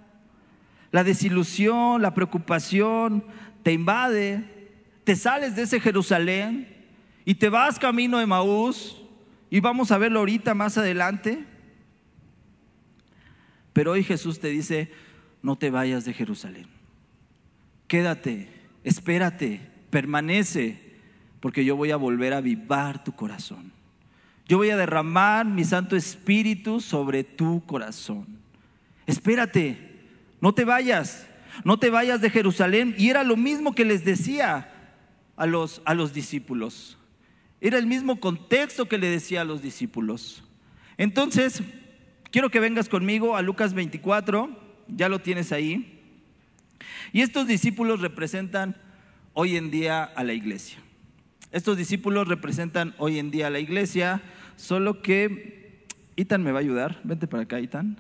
La 0.92 1.02
desilusión, 1.02 2.02
la 2.02 2.14
preocupación 2.14 3.25
te 3.62 3.73
invade. 3.73 4.45
te 5.02 5.16
sales 5.16 5.56
de 5.56 5.62
ese 5.62 5.80
Jerusalén 5.80 6.68
y 7.25 7.35
te 7.35 7.49
vas 7.49 7.78
camino 7.78 8.18
de 8.18 8.26
Maús 8.26 8.97
y 9.50 9.61
vamos 9.61 9.90
a 9.90 9.99
verlo 9.99 10.21
ahorita 10.21 10.54
más 10.54 10.78
adelante. 10.78 11.45
Pero 13.73 13.92
hoy 13.92 14.04
Jesús 14.04 14.40
te 14.40 14.49
dice, 14.49 14.90
no 15.46 15.54
te 15.54 15.70
vayas 15.70 16.04
de 16.04 16.12
Jerusalén. 16.12 16.66
Quédate, 17.86 18.48
espérate, 18.82 19.60
permanece, 19.90 20.98
porque 21.38 21.64
yo 21.64 21.76
voy 21.76 21.92
a 21.92 21.96
volver 21.96 22.32
a 22.32 22.38
avivar 22.38 23.04
tu 23.04 23.12
corazón. 23.12 23.70
Yo 24.48 24.56
voy 24.56 24.70
a 24.70 24.76
derramar 24.76 25.46
mi 25.46 25.62
Santo 25.62 25.94
Espíritu 25.94 26.80
sobre 26.80 27.22
tu 27.22 27.64
corazón. 27.64 28.26
Espérate, 29.06 29.78
no 30.40 30.52
te 30.52 30.64
vayas, 30.64 31.28
no 31.62 31.78
te 31.78 31.90
vayas 31.90 32.20
de 32.20 32.30
Jerusalén. 32.30 32.96
Y 32.98 33.10
era 33.10 33.22
lo 33.22 33.36
mismo 33.36 33.72
que 33.72 33.84
les 33.84 34.04
decía 34.04 34.68
a 35.36 35.46
los, 35.46 35.80
a 35.84 35.94
los 35.94 36.12
discípulos. 36.12 36.98
Era 37.60 37.78
el 37.78 37.86
mismo 37.86 38.18
contexto 38.18 38.88
que 38.88 38.98
le 38.98 39.08
decía 39.08 39.42
a 39.42 39.44
los 39.44 39.62
discípulos. 39.62 40.42
Entonces, 40.98 41.62
quiero 42.32 42.50
que 42.50 42.58
vengas 42.58 42.88
conmigo 42.88 43.36
a 43.36 43.42
Lucas 43.42 43.74
24, 43.74 44.65
ya 44.88 45.08
lo 45.08 45.20
tienes 45.20 45.52
ahí. 45.52 46.00
Y 47.12 47.22
estos 47.22 47.46
discípulos 47.46 48.00
representan 48.00 48.76
hoy 49.32 49.56
en 49.56 49.70
día 49.70 50.04
a 50.04 50.24
la 50.24 50.32
iglesia. 50.32 50.78
Estos 51.52 51.76
discípulos 51.76 52.28
representan 52.28 52.94
hoy 52.98 53.18
en 53.18 53.30
día 53.30 53.46
a 53.46 53.50
la 53.50 53.60
iglesia, 53.60 54.22
solo 54.56 55.02
que 55.02 55.86
Itan 56.16 56.42
me 56.42 56.52
va 56.52 56.58
a 56.58 56.62
ayudar. 56.62 57.00
Vente 57.04 57.26
para 57.26 57.44
acá, 57.44 57.60
Itan. 57.60 57.98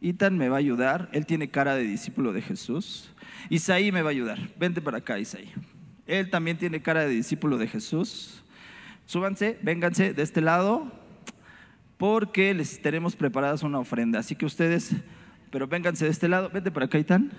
Itan 0.00 0.36
me 0.36 0.48
va 0.48 0.56
a 0.56 0.58
ayudar. 0.58 1.08
Él 1.12 1.26
tiene 1.26 1.50
cara 1.50 1.74
de 1.74 1.84
discípulo 1.84 2.32
de 2.32 2.42
Jesús. 2.42 3.10
Isaí 3.48 3.92
me 3.92 4.02
va 4.02 4.10
a 4.10 4.12
ayudar. 4.12 4.38
Vente 4.58 4.80
para 4.80 4.98
acá, 4.98 5.18
Isaí. 5.18 5.50
Él 6.06 6.30
también 6.30 6.58
tiene 6.58 6.82
cara 6.82 7.02
de 7.02 7.10
discípulo 7.10 7.58
de 7.58 7.68
Jesús. 7.68 8.42
Súbanse, 9.06 9.58
vénganse 9.62 10.14
de 10.14 10.22
este 10.22 10.40
lado, 10.40 10.90
porque 11.96 12.54
les 12.54 12.80
tenemos 12.80 13.16
preparadas 13.16 13.62
una 13.62 13.78
ofrenda. 13.78 14.18
Así 14.18 14.34
que 14.34 14.46
ustedes, 14.46 14.92
pero 15.56 15.68
vénganse 15.68 16.04
de 16.04 16.10
este 16.10 16.28
lado. 16.28 16.50
Vente 16.50 16.70
para 16.70 16.84
acá, 16.84 16.98
Itán. 16.98 17.32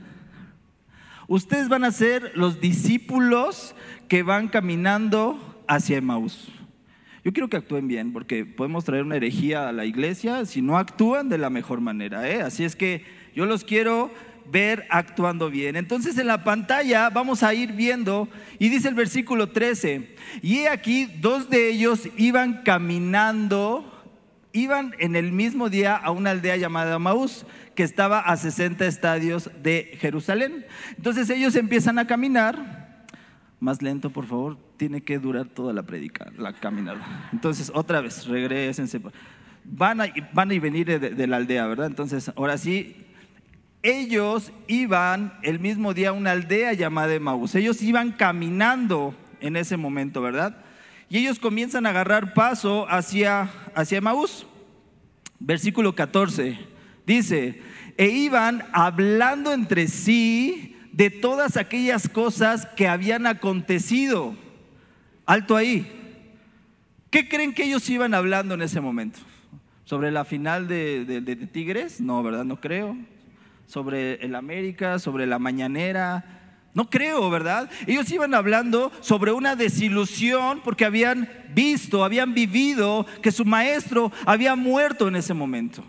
Ustedes 1.28 1.70
van 1.70 1.84
a 1.84 1.92
ser 1.92 2.32
los 2.34 2.60
discípulos 2.60 3.76
que 4.08 4.24
van 4.24 4.48
caminando 4.48 5.64
hacia 5.68 5.98
Emmaus. 5.98 6.48
Yo 7.24 7.32
quiero 7.32 7.48
que 7.48 7.58
actúen 7.58 7.88
bien, 7.88 8.14
porque 8.14 8.44
podemos 8.44 8.86
traer 8.86 9.04
una 9.04 9.18
herejía 9.18 9.70
a 9.70 9.72
la 9.72 9.86
iglesia 9.86 10.46
si 10.46 10.64
no 10.64 10.80
actúan 10.80 11.30
de 11.30 11.38
la 11.38 11.52
mejor 11.52 11.80
manera. 11.80 12.28
¿eh? 12.28 12.42
Así 12.42 12.64
es 12.64 12.76
que 12.76 13.06
yo 13.36 13.46
los 13.46 13.64
quiero 13.64 14.12
ver 14.52 14.88
actuando 14.90 15.52
bien. 15.52 15.76
Entonces 15.76 16.18
en 16.18 16.26
la 16.26 16.44
pantalla 16.44 17.12
vamos 17.12 17.44
a 17.44 17.54
ir 17.54 17.74
viendo, 17.74 18.28
y 18.58 18.70
dice 18.70 18.88
el 18.88 18.96
versículo 18.96 19.50
13, 19.50 20.16
y 20.42 20.66
aquí 20.66 21.06
dos 21.22 21.52
de 21.52 21.70
ellos 21.70 22.10
iban 22.18 22.64
caminando, 22.64 23.94
iban 24.54 24.96
en 24.98 25.16
el 25.16 25.32
mismo 25.32 25.70
día 25.70 25.96
a 25.96 26.10
una 26.10 26.32
aldea 26.32 26.58
llamada 26.58 26.98
Maús, 26.98 27.46
que 27.78 27.84
estaba 27.84 28.22
a 28.22 28.36
60 28.36 28.88
estadios 28.88 29.52
de 29.62 29.96
Jerusalén. 30.02 30.66
Entonces 30.98 31.30
ellos 31.30 31.56
empiezan 31.56 32.00
a 32.00 32.08
caminar, 32.08 33.06
más 33.60 33.84
lento 33.84 34.10
por 34.10 34.26
favor, 34.26 34.58
tiene 34.78 35.02
que 35.02 35.20
durar 35.20 35.46
toda 35.46 35.74
la 35.74 35.84
predica, 35.84 36.32
la 36.40 36.54
caminada. 36.54 37.30
Entonces 37.32 37.72
otra 37.72 38.02
vez, 38.02 38.26
regresense. 38.26 39.00
Van 39.64 40.02
a, 40.02 40.08
van 40.34 40.52
a 40.52 40.60
venir 40.60 40.88
de, 40.88 40.98
de 40.98 41.28
la 41.28 41.38
aldea, 41.38 41.68
¿verdad? 41.68 41.86
Entonces 41.86 42.32
ahora 42.36 42.58
sí, 42.58 43.06
ellos 43.84 44.52
iban 44.68 45.38
el 45.44 45.60
mismo 45.60 45.94
día 45.94 46.10
a 46.10 46.14
una 46.14 46.32
aldea 46.32 46.74
llamada 46.74 47.14
Emaús. 47.14 47.54
Ellos 47.54 47.84
iban 47.84 48.12
caminando 48.12 49.14
en 49.40 49.56
ese 49.56 49.78
momento, 49.78 50.20
¿verdad? 50.20 50.66
Y 51.10 51.20
ellos 51.20 51.38
comienzan 51.38 51.86
a 51.86 51.92
agarrar 51.92 52.34
paso 52.34 52.90
hacia, 52.90 53.52
hacia 53.76 54.00
Emaús. 54.00 54.48
Versículo 55.40 55.94
14 55.94 56.77
dice, 57.08 57.60
e 57.98 58.10
iban 58.10 58.64
hablando 58.72 59.52
entre 59.52 59.88
sí 59.88 60.78
de 60.92 61.10
todas 61.10 61.58
aquellas 61.58 62.08
cosas 62.08 62.68
que 62.76 62.88
habían 62.88 63.26
acontecido. 63.26 64.36
Alto 65.26 65.56
ahí. 65.56 65.92
¿Qué 67.10 67.28
creen 67.28 67.54
que 67.54 67.64
ellos 67.64 67.90
iban 67.90 68.14
hablando 68.14 68.54
en 68.54 68.62
ese 68.62 68.80
momento? 68.80 69.20
¿Sobre 69.86 70.12
la 70.12 70.26
final 70.26 70.68
de, 70.68 71.06
de 71.06 71.36
Tigres? 71.36 72.00
No, 72.00 72.22
¿verdad? 72.22 72.46
No 72.46 72.62
creo 72.62 72.96
sobre 73.68 74.16
el 74.26 74.34
América, 74.34 74.98
sobre 74.98 75.28
la 75.28 75.40
mañanera. 75.40 76.24
No 76.74 76.90
creo, 76.90 77.30
¿verdad? 77.30 77.70
Ellos 77.86 78.10
iban 78.12 78.34
hablando 78.34 78.92
sobre 79.02 79.32
una 79.32 79.56
desilusión 79.56 80.62
porque 80.64 80.86
habían 80.86 81.30
visto, 81.54 82.04
habían 82.04 82.34
vivido 82.34 83.06
que 83.22 83.32
su 83.32 83.46
maestro 83.46 84.12
había 84.26 84.56
muerto 84.56 85.08
en 85.08 85.18
ese 85.18 85.34
momento. 85.34 85.84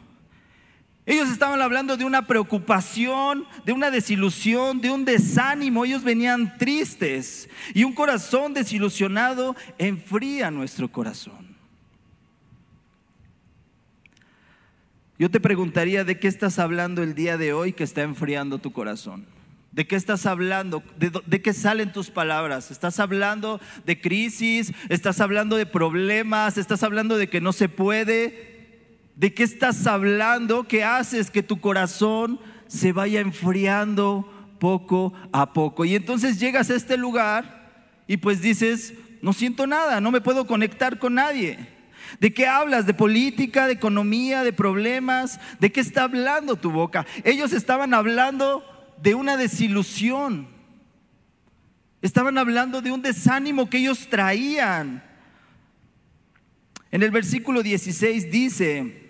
Ellos 1.09 1.31
estaban 1.31 1.63
hablando 1.63 1.97
de 1.97 2.05
una 2.05 2.27
preocupación, 2.27 3.47
de 3.65 3.73
una 3.73 3.91
desilusión, 3.91 4.83
de 4.83 4.91
un 4.91 5.07
desánimo. 5.07 5.87
Ellos 5.87 6.05
venían 6.05 6.59
tristes. 6.59 7.49
Y 7.73 7.85
un 7.85 7.95
corazón 7.95 8.53
desilusionado 8.53 9.57
enfría 9.79 10.51
nuestro 10.51 10.93
corazón. 10.93 11.57
Yo 15.19 15.31
te 15.31 15.41
preguntaría 15.41 16.05
de 16.05 16.19
qué 16.19 16.29
estás 16.29 16.59
hablando 16.59 17.03
el 17.03 17.15
día 17.15 17.39
de 17.39 17.55
hoy 17.55 17.73
que 17.73 17.85
está 17.85 18.03
enfriando 18.03 18.59
tu 18.59 18.75
corazón. 18.75 19.25
¿De 19.73 19.87
qué 19.87 19.97
estás 19.97 20.27
hablando? 20.27 20.83
¿De, 20.99 21.41
qué 21.41 21.55
salen 21.55 21.91
tus 21.91 22.11
palabras? 22.11 22.71
¿Estás 22.71 23.01
hablando 23.01 23.63
de 23.87 23.99
crisis? 23.99 24.75
¿Estás 24.91 25.23
hablando 25.23 25.57
de 25.57 25.65
problemas? 25.65 26.59
¿Estás 26.59 26.83
hablando 26.83 27.17
de 27.17 27.31
que 27.31 27.41
no 27.41 27.55
se 27.55 27.71
puede? 27.71 28.48
¿De 29.19 29.35
qué 29.35 29.43
estás 29.43 29.85
hablando? 29.89 30.69
¿Qué 30.69 30.85
haces 30.85 31.29
que 31.33 31.43
tu 31.43 31.61
corazón 31.61 32.39
se 32.69 32.93
vaya 32.93 33.19
enfriando 33.19 34.33
poco 34.61 35.13
a 35.33 35.53
poco? 35.53 35.85
Y 35.85 35.97
entonces 35.97 36.39
llegas 36.39 36.71
a 36.71 36.77
este 36.77 36.97
lugar 36.97 37.83
y 38.07 38.19
pues 38.19 38.41
dices, 38.41 38.95
no 39.21 39.33
siento 39.33 39.67
nada, 39.67 40.01
no 40.01 40.13
me 40.13 40.21
puedo 40.21 40.47
conectar 40.47 41.01
con 41.01 41.15
nadie. 41.15 41.59
¿De 42.21 42.33
qué 42.33 42.47
hablas? 42.47 42.87
¿De 42.87 42.95
política, 42.95 43.67
de 43.67 43.73
economía, 43.73 44.45
de 44.45 44.53
problemas? 44.53 45.41
¿De 45.59 45.73
qué 45.73 45.81
está 45.81 46.05
hablando 46.05 46.55
tu 46.55 46.71
boca? 46.71 47.05
Ellos 47.25 47.53
estaban 47.53 47.95
hablando 47.95 48.63
de 49.03 49.17
una 49.17 49.37
desilusión. 49.37 50.47
Estaban 52.03 52.39
hablando 52.39 52.83
de 52.83 52.93
un 52.93 53.03
desánimo 53.03 53.69
que 53.69 53.79
ellos 53.79 54.07
traían. 54.09 55.03
En 56.93 57.03
el 57.03 57.11
versículo 57.11 57.65
16 57.65 58.31
dice, 58.31 59.08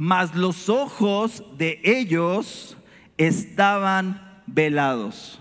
mas 0.00 0.34
los 0.34 0.70
ojos 0.70 1.44
de 1.58 1.78
ellos 1.84 2.74
estaban 3.18 4.42
velados. 4.46 5.38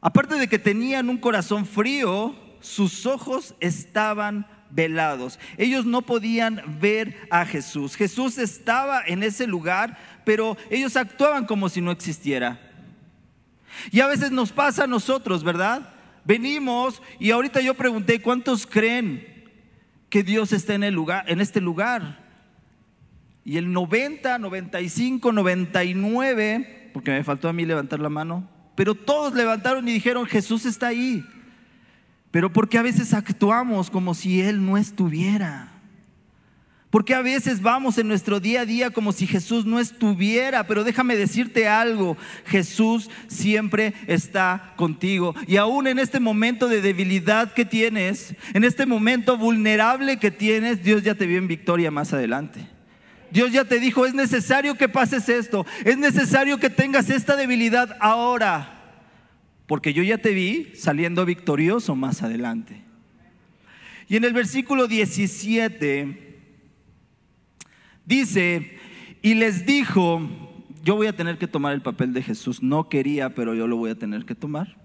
Aparte 0.00 0.36
de 0.36 0.46
que 0.46 0.60
tenían 0.60 1.08
un 1.08 1.18
corazón 1.18 1.66
frío, 1.66 2.36
sus 2.60 3.06
ojos 3.06 3.56
estaban 3.58 4.46
velados. 4.70 5.40
Ellos 5.58 5.84
no 5.84 6.02
podían 6.02 6.62
ver 6.80 7.26
a 7.28 7.44
Jesús. 7.44 7.96
Jesús 7.96 8.38
estaba 8.38 9.02
en 9.04 9.24
ese 9.24 9.48
lugar, 9.48 9.98
pero 10.24 10.56
ellos 10.70 10.96
actuaban 10.96 11.44
como 11.44 11.68
si 11.68 11.80
no 11.80 11.90
existiera. 11.90 12.60
Y 13.90 13.98
a 13.98 14.06
veces 14.06 14.30
nos 14.30 14.52
pasa 14.52 14.84
a 14.84 14.86
nosotros, 14.86 15.42
¿verdad? 15.42 15.92
Venimos 16.24 17.02
y 17.18 17.32
ahorita 17.32 17.60
yo 17.62 17.74
pregunté, 17.74 18.22
¿cuántos 18.22 18.64
creen 18.64 19.50
que 20.08 20.22
Dios 20.22 20.52
está 20.52 20.74
en 20.74 20.84
el 20.84 20.94
lugar 20.94 21.24
en 21.26 21.40
este 21.40 21.60
lugar? 21.60 22.29
Y 23.44 23.56
el 23.56 23.72
90, 23.72 24.38
95, 24.38 25.32
99, 25.32 26.90
porque 26.92 27.10
me 27.10 27.24
faltó 27.24 27.48
a 27.48 27.52
mí 27.52 27.64
levantar 27.64 28.00
la 28.00 28.08
mano, 28.08 28.48
pero 28.74 28.94
todos 28.94 29.34
levantaron 29.34 29.86
y 29.88 29.92
dijeron, 29.92 30.26
Jesús 30.26 30.66
está 30.66 30.88
ahí. 30.88 31.24
Pero 32.30 32.52
porque 32.52 32.78
a 32.78 32.82
veces 32.82 33.12
actuamos 33.12 33.90
como 33.90 34.14
si 34.14 34.40
Él 34.40 34.64
no 34.64 34.76
estuviera. 34.76 35.70
Porque 36.90 37.14
a 37.14 37.22
veces 37.22 37.62
vamos 37.62 37.98
en 37.98 38.08
nuestro 38.08 38.40
día 38.40 38.62
a 38.62 38.66
día 38.66 38.90
como 38.90 39.12
si 39.12 39.26
Jesús 39.26 39.64
no 39.64 39.78
estuviera, 39.78 40.66
pero 40.66 40.82
déjame 40.82 41.14
decirte 41.16 41.68
algo, 41.68 42.16
Jesús 42.46 43.08
siempre 43.28 43.94
está 44.08 44.74
contigo. 44.74 45.36
Y 45.46 45.56
aún 45.56 45.86
en 45.86 46.00
este 46.00 46.18
momento 46.18 46.66
de 46.66 46.80
debilidad 46.80 47.52
que 47.52 47.64
tienes, 47.64 48.34
en 48.54 48.64
este 48.64 48.86
momento 48.86 49.36
vulnerable 49.36 50.18
que 50.18 50.32
tienes, 50.32 50.82
Dios 50.82 51.04
ya 51.04 51.14
te 51.14 51.26
vio 51.26 51.38
en 51.38 51.46
victoria 51.46 51.92
más 51.92 52.12
adelante. 52.12 52.66
Dios 53.30 53.52
ya 53.52 53.64
te 53.64 53.80
dijo, 53.80 54.06
es 54.06 54.14
necesario 54.14 54.74
que 54.74 54.88
pases 54.88 55.28
esto, 55.28 55.66
es 55.84 55.96
necesario 55.98 56.58
que 56.58 56.70
tengas 56.70 57.10
esta 57.10 57.36
debilidad 57.36 57.96
ahora 58.00 58.76
porque 59.70 59.92
yo 59.92 60.02
ya 60.02 60.18
te 60.18 60.34
vi 60.34 60.72
saliendo 60.74 61.24
victorioso 61.24 61.94
más 61.94 62.24
adelante. 62.24 62.82
Y 64.08 64.16
en 64.16 64.24
el 64.24 64.32
versículo 64.32 64.88
17 64.88 66.40
dice, 68.04 68.78
y 69.22 69.34
les 69.34 69.66
dijo, 69.66 70.28
yo 70.82 70.96
voy 70.96 71.06
a 71.06 71.14
tener 71.14 71.38
que 71.38 71.46
tomar 71.46 71.72
el 71.72 71.82
papel 71.82 72.12
de 72.12 72.20
Jesús, 72.20 72.64
no 72.64 72.88
quería, 72.88 73.32
pero 73.36 73.54
yo 73.54 73.68
lo 73.68 73.76
voy 73.76 73.92
a 73.92 73.94
tener 73.94 74.24
que 74.24 74.34
tomar. 74.34 74.76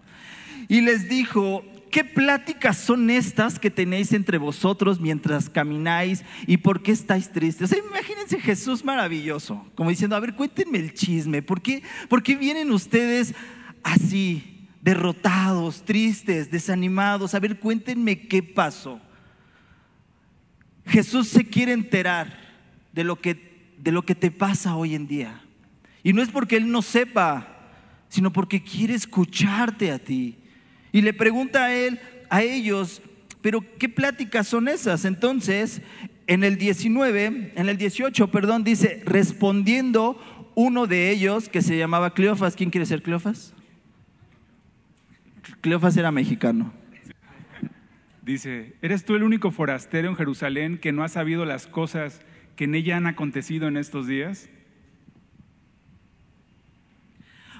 y 0.68 0.82
les 0.82 1.10
dijo, 1.10 1.66
¿qué 1.96 2.04
pláticas 2.04 2.78
son 2.78 3.10
estas 3.10 3.58
que 3.58 3.72
tenéis 3.72 4.12
entre 4.12 4.38
vosotros 4.38 5.00
mientras 5.00 5.50
camináis 5.50 6.25
y 6.46 6.58
por 6.58 6.84
qué 6.84 6.92
estáis 6.92 7.32
tristes? 7.32 7.72
O 7.72 7.74
sea, 7.74 7.82
imagínense 7.82 8.38
Jesús 8.38 8.84
maravilloso, 8.84 9.66
como 9.75 9.92
diciendo, 9.92 10.14
a 10.18 10.20
ver, 10.20 10.36
cuéntenme 10.36 10.78
el 10.78 10.94
chisme, 10.94 11.42
¿por 11.42 11.62
qué, 11.62 11.84
por 12.10 12.22
qué 12.22 12.36
vienen 12.36 12.70
ustedes 12.74 13.34
así, 13.82 14.68
derrotados, 14.82 15.86
tristes, 15.86 16.52
desanimados? 16.52 17.34
A 17.34 17.40
ver, 17.40 17.62
cuéntenme 17.62 18.28
qué 18.28 18.44
pasó. 18.44 19.00
Jesús 20.86 21.30
se 21.30 21.46
quiere 21.46 21.72
enterar 21.72 22.38
de 22.92 23.06
lo 23.06 23.22
que, 23.22 23.74
de 23.78 23.94
lo 23.94 24.02
que 24.02 24.16
te 24.16 24.32
pasa 24.32 24.75
hoy 24.75 24.96
en 24.96 25.08
día. 25.08 25.42
Y 26.04 26.12
no 26.12 26.22
es 26.22 26.28
porque 26.28 26.58
Él 26.58 26.70
no 26.70 26.82
sepa, 26.82 27.48
sino 28.10 28.34
porque 28.34 28.62
quiere 28.62 28.96
escucharte 28.96 29.94
a 29.94 30.00
ti. 30.00 30.40
Y 30.96 31.02
le 31.02 31.14
pregunta 31.14 31.66
a 31.66 31.75
Él, 31.75 32.00
a 32.30 32.42
ellos, 32.42 33.02
pero 33.42 33.62
¿qué 33.78 33.90
pláticas 33.90 34.48
son 34.48 34.70
esas? 34.70 35.04
Entonces, 35.04 35.82
en 36.25 36.46
el 36.46 36.58
19, 36.58 37.52
en 37.54 37.68
el 37.68 37.75
18, 37.75 38.32
perdón, 38.32 38.64
dice, 38.64 39.04
respondiendo 39.06 40.18
uno 40.56 40.88
de 40.88 41.12
ellos 41.12 41.50
que 41.50 41.62
se 41.62 41.78
llamaba 41.78 42.14
Cleofas. 42.14 42.56
¿Quién 42.56 42.70
quiere 42.70 42.86
ser 42.86 43.02
Cleofas? 43.02 43.54
Cleofas 45.60 45.98
era 45.98 46.14
mexicano. 46.14 46.72
Dice, 48.22 48.78
¿eres 48.82 49.04
tú 49.04 49.16
el 49.16 49.24
único 49.24 49.52
forastero 49.52 50.08
en 50.08 50.16
Jerusalén 50.16 50.78
que 50.78 50.94
no 50.94 51.04
ha 51.04 51.10
sabido 51.10 51.44
las 51.44 51.68
cosas 51.68 52.22
que 52.56 52.64
en 52.64 52.74
ella 52.74 52.96
han 52.96 53.08
acontecido 53.08 53.68
en 53.68 53.75
estos 53.75 54.08
días? 54.08 54.48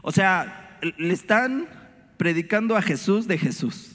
O 0.04 0.14
sea, 0.14 0.80
le 0.98 1.14
están 1.14 1.68
predicando 2.18 2.76
a 2.76 2.82
Jesús 2.82 3.28
de 3.28 3.38
Jesús. 3.38 3.92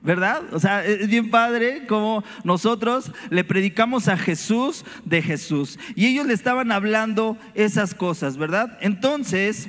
¿Verdad? 0.00 0.42
O 0.52 0.60
sea, 0.60 0.84
es 0.84 1.08
bien 1.08 1.28
padre 1.28 1.86
como 1.88 2.22
nosotros 2.44 3.10
le 3.30 3.42
predicamos 3.42 4.06
a 4.06 4.16
Jesús 4.16 4.84
de 5.04 5.22
Jesús. 5.22 5.78
Y 5.96 6.06
ellos 6.06 6.26
le 6.26 6.34
estaban 6.34 6.70
hablando 6.70 7.36
esas 7.54 7.94
cosas, 7.94 8.36
¿verdad? 8.36 8.78
Entonces, 8.80 9.68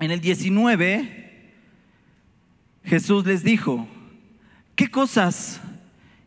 en 0.00 0.10
el 0.10 0.20
19, 0.20 1.26
Jesús 2.84 3.24
les 3.24 3.44
dijo, 3.44 3.88
¿qué 4.74 4.88
cosas? 4.88 5.60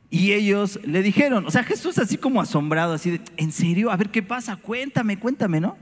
Y 0.09 0.31
ellos 0.31 0.79
le 0.83 1.03
dijeron, 1.03 1.45
o 1.45 1.51
sea, 1.51 1.63
Jesús 1.63 1.99
así 1.99 2.17
como 2.17 2.41
asombrado, 2.41 2.93
así 2.93 3.11
de, 3.11 3.21
¿en 3.37 3.51
serio? 3.51 3.91
A 3.91 3.97
ver 3.97 4.09
qué 4.09 4.23
pasa, 4.23 4.55
cuéntame, 4.55 5.19
cuéntame, 5.19 5.59
¿no? 5.59 5.77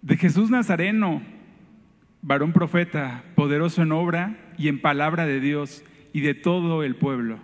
De 0.00 0.16
Jesús 0.16 0.48
Nazareno, 0.48 1.22
varón 2.28 2.52
profeta, 2.52 3.24
poderoso 3.34 3.80
en 3.80 3.90
obra 3.90 4.36
y 4.58 4.68
en 4.68 4.82
palabra 4.82 5.24
de 5.24 5.40
Dios 5.40 5.82
y 6.12 6.20
de 6.20 6.34
todo 6.34 6.84
el 6.84 6.94
pueblo. 6.94 7.38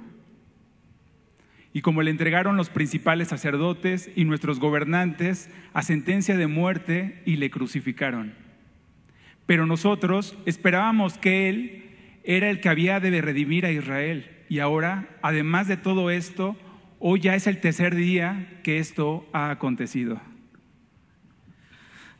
Y 1.72 1.80
como 1.80 2.02
le 2.02 2.10
entregaron 2.10 2.58
los 2.58 2.68
principales 2.68 3.28
sacerdotes 3.28 4.10
y 4.14 4.26
nuestros 4.26 4.60
gobernantes 4.60 5.48
a 5.72 5.82
sentencia 5.82 6.36
de 6.36 6.48
muerte 6.48 7.22
y 7.24 7.36
le 7.36 7.50
crucificaron. 7.50 8.34
Pero 9.46 9.64
nosotros 9.64 10.36
esperábamos 10.44 11.16
que 11.16 11.48
Él 11.48 11.84
era 12.22 12.50
el 12.50 12.60
que 12.60 12.68
había 12.68 13.00
de 13.00 13.22
redimir 13.22 13.64
a 13.64 13.72
Israel. 13.72 14.30
Y 14.50 14.58
ahora, 14.58 15.08
además 15.22 15.66
de 15.66 15.78
todo 15.78 16.10
esto, 16.10 16.58
hoy 16.98 17.20
ya 17.20 17.34
es 17.34 17.46
el 17.46 17.58
tercer 17.58 17.94
día 17.94 18.60
que 18.62 18.78
esto 18.78 19.26
ha 19.32 19.50
acontecido. 19.50 20.20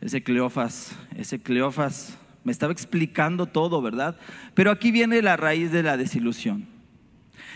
Ese 0.01 0.23
Cleofas, 0.23 0.99
ese 1.17 1.43
Cleofas 1.43 2.19
me 2.45 2.53
estaba 2.53 2.73
explicando 2.73 3.47
todo, 3.47 3.83
¿verdad? 3.83 4.17
Pero 4.55 4.71
aquí 4.71 4.91
viene 4.91 5.23
la 5.23 5.37
raíz 5.37 5.73
de 5.73 5.83
la 5.83 5.97
desilusión. 5.97 6.67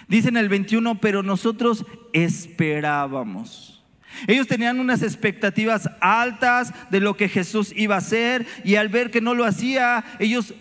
Dice 0.09 0.29
en 0.31 0.39
el 0.39 0.49
21, 0.49 1.01
pero 1.01 1.23
nosotros 1.23 1.85
esperábamos. 2.15 3.85
Ellos 4.27 4.47
tenían 4.47 4.81
unas 4.81 5.03
expectativas 5.03 5.91
altas 6.01 6.73
de 6.91 7.01
lo 7.01 7.17
que 7.17 7.29
Jesús 7.29 7.73
iba 7.77 7.95
a 7.95 7.99
hacer 7.99 8.47
y 8.65 8.77
al 8.77 8.89
ver 8.89 9.11
que 9.11 9.21
no 9.21 9.35
lo 9.35 9.45
hacía, 9.45 10.05
ellos 10.19 10.55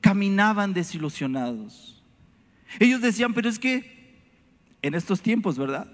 caminaban 0.00 0.72
desilusionados. 0.72 2.02
Ellos 2.80 3.00
decían, 3.00 3.34
pero 3.34 3.48
es 3.48 3.58
que 3.58 4.16
en 4.82 4.94
estos 4.94 5.20
tiempos, 5.20 5.58
¿verdad? 5.58 5.90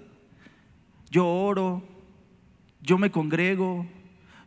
Yo 1.11 1.27
oro, 1.27 1.83
yo 2.81 2.97
me 2.97 3.11
congrego, 3.11 3.85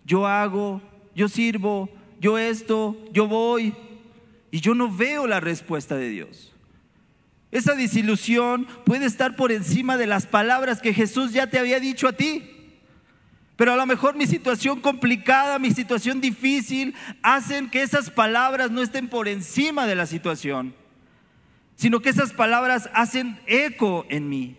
yo 0.04 0.26
hago, 0.26 0.80
yo 1.14 1.28
sirvo, 1.28 1.90
yo 2.20 2.38
esto, 2.38 2.96
yo 3.12 3.26
voy, 3.26 3.74
y 4.50 4.60
yo 4.60 4.74
no 4.74 4.90
veo 4.90 5.26
la 5.26 5.40
respuesta 5.40 5.96
de 5.96 6.08
Dios. 6.08 6.52
Esa 7.50 7.74
desilusión 7.74 8.66
puede 8.84 9.06
estar 9.06 9.36
por 9.36 9.52
encima 9.52 9.96
de 9.96 10.06
las 10.06 10.26
palabras 10.26 10.80
que 10.80 10.92
Jesús 10.92 11.32
ya 11.32 11.48
te 11.48 11.58
había 11.58 11.80
dicho 11.80 12.08
a 12.08 12.12
ti. 12.12 12.54
Pero 13.56 13.72
a 13.72 13.76
lo 13.76 13.86
mejor 13.86 14.14
mi 14.14 14.26
situación 14.26 14.80
complicada, 14.80 15.58
mi 15.58 15.72
situación 15.72 16.20
difícil, 16.20 16.94
hacen 17.22 17.70
que 17.70 17.82
esas 17.82 18.10
palabras 18.10 18.70
no 18.70 18.82
estén 18.82 19.08
por 19.08 19.28
encima 19.28 19.86
de 19.86 19.96
la 19.96 20.06
situación, 20.06 20.74
sino 21.74 22.00
que 22.00 22.10
esas 22.10 22.32
palabras 22.32 22.88
hacen 22.92 23.40
eco 23.46 24.06
en 24.10 24.28
mí. 24.28 24.56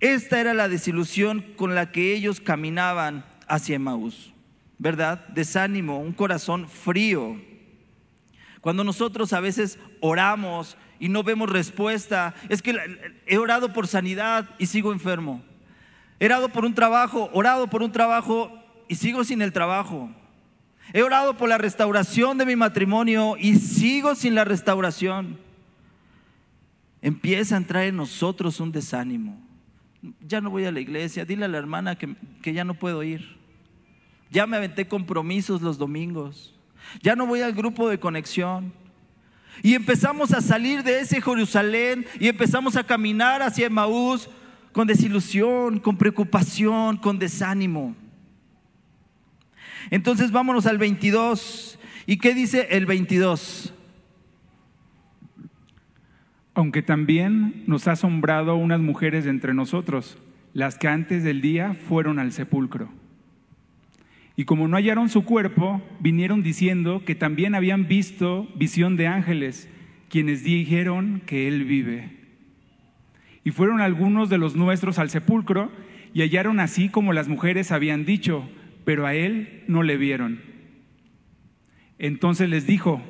Esta 0.00 0.40
era 0.40 0.52
la 0.52 0.68
desilusión 0.68 1.42
con 1.56 1.74
la 1.76 1.92
que 1.92 2.12
ellos 2.12 2.40
caminaban 2.40 3.24
hacia 3.52 3.76
Emaús, 3.76 4.32
¿verdad? 4.78 5.28
Desánimo, 5.28 6.00
un 6.00 6.14
corazón 6.14 6.66
frío. 6.70 7.36
Cuando 8.62 8.82
nosotros 8.82 9.34
a 9.34 9.40
veces 9.40 9.78
oramos 10.00 10.78
y 10.98 11.10
no 11.10 11.22
vemos 11.22 11.50
respuesta, 11.50 12.34
es 12.48 12.62
que 12.62 12.74
he 13.26 13.36
orado 13.36 13.74
por 13.74 13.86
sanidad 13.86 14.48
y 14.58 14.66
sigo 14.66 14.90
enfermo. 14.90 15.42
He 16.18 16.24
orado 16.24 16.48
por 16.48 16.64
un 16.64 16.72
trabajo, 16.72 17.28
orado 17.34 17.68
por 17.68 17.82
un 17.82 17.92
trabajo 17.92 18.50
y 18.88 18.94
sigo 18.94 19.22
sin 19.22 19.42
el 19.42 19.52
trabajo. 19.52 20.08
He 20.94 21.02
orado 21.02 21.36
por 21.36 21.50
la 21.50 21.58
restauración 21.58 22.38
de 22.38 22.46
mi 22.46 22.56
matrimonio 22.56 23.36
y 23.38 23.56
sigo 23.56 24.14
sin 24.14 24.34
la 24.34 24.44
restauración. 24.44 25.38
Empieza 27.02 27.56
a 27.56 27.58
entrar 27.58 27.84
en 27.84 27.96
nosotros 27.96 28.60
un 28.60 28.72
desánimo. 28.72 29.38
Ya 30.26 30.40
no 30.40 30.48
voy 30.48 30.64
a 30.64 30.72
la 30.72 30.80
iglesia, 30.80 31.26
dile 31.26 31.44
a 31.44 31.48
la 31.48 31.58
hermana 31.58 31.96
que, 31.96 32.16
que 32.40 32.54
ya 32.54 32.64
no 32.64 32.72
puedo 32.72 33.02
ir. 33.02 33.41
Ya 34.32 34.46
me 34.46 34.56
aventé 34.56 34.88
compromisos 34.88 35.60
los 35.60 35.76
domingos. 35.76 36.54
Ya 37.02 37.14
no 37.14 37.26
voy 37.26 37.42
al 37.42 37.52
grupo 37.52 37.88
de 37.88 38.00
conexión. 38.00 38.72
Y 39.62 39.74
empezamos 39.74 40.32
a 40.32 40.40
salir 40.40 40.82
de 40.82 41.00
ese 41.00 41.20
Jerusalén 41.20 42.06
y 42.18 42.28
empezamos 42.28 42.76
a 42.76 42.84
caminar 42.84 43.42
hacia 43.42 43.66
Emaús 43.66 44.30
con 44.72 44.86
desilusión, 44.86 45.78
con 45.78 45.98
preocupación, 45.98 46.96
con 46.96 47.18
desánimo. 47.18 47.94
Entonces 49.90 50.32
vámonos 50.32 50.64
al 50.64 50.78
22. 50.78 51.78
¿Y 52.06 52.16
qué 52.16 52.34
dice 52.34 52.68
el 52.70 52.86
22? 52.86 53.74
Aunque 56.54 56.80
también 56.80 57.64
nos 57.66 57.86
ha 57.86 57.92
asombrado 57.92 58.56
unas 58.56 58.80
mujeres 58.80 59.26
entre 59.26 59.52
nosotros, 59.52 60.16
las 60.54 60.78
que 60.78 60.88
antes 60.88 61.22
del 61.22 61.42
día 61.42 61.74
fueron 61.74 62.18
al 62.18 62.32
sepulcro. 62.32 62.88
Y 64.36 64.44
como 64.44 64.68
no 64.68 64.76
hallaron 64.76 65.08
su 65.08 65.24
cuerpo, 65.24 65.82
vinieron 66.00 66.42
diciendo 66.42 67.02
que 67.04 67.14
también 67.14 67.54
habían 67.54 67.86
visto 67.86 68.48
visión 68.56 68.96
de 68.96 69.06
ángeles, 69.06 69.68
quienes 70.08 70.42
dijeron 70.44 71.22
que 71.26 71.48
Él 71.48 71.64
vive. 71.64 72.22
Y 73.44 73.50
fueron 73.50 73.80
algunos 73.80 74.30
de 74.30 74.38
los 74.38 74.54
nuestros 74.54 74.98
al 74.98 75.10
sepulcro 75.10 75.70
y 76.14 76.20
hallaron 76.20 76.60
así 76.60 76.88
como 76.88 77.12
las 77.12 77.28
mujeres 77.28 77.72
habían 77.72 78.04
dicho, 78.04 78.48
pero 78.84 79.06
a 79.06 79.14
él 79.14 79.64
no 79.66 79.82
le 79.82 79.96
vieron. 79.96 80.40
Entonces 81.98 82.48
les 82.48 82.66
dijo, 82.66 83.00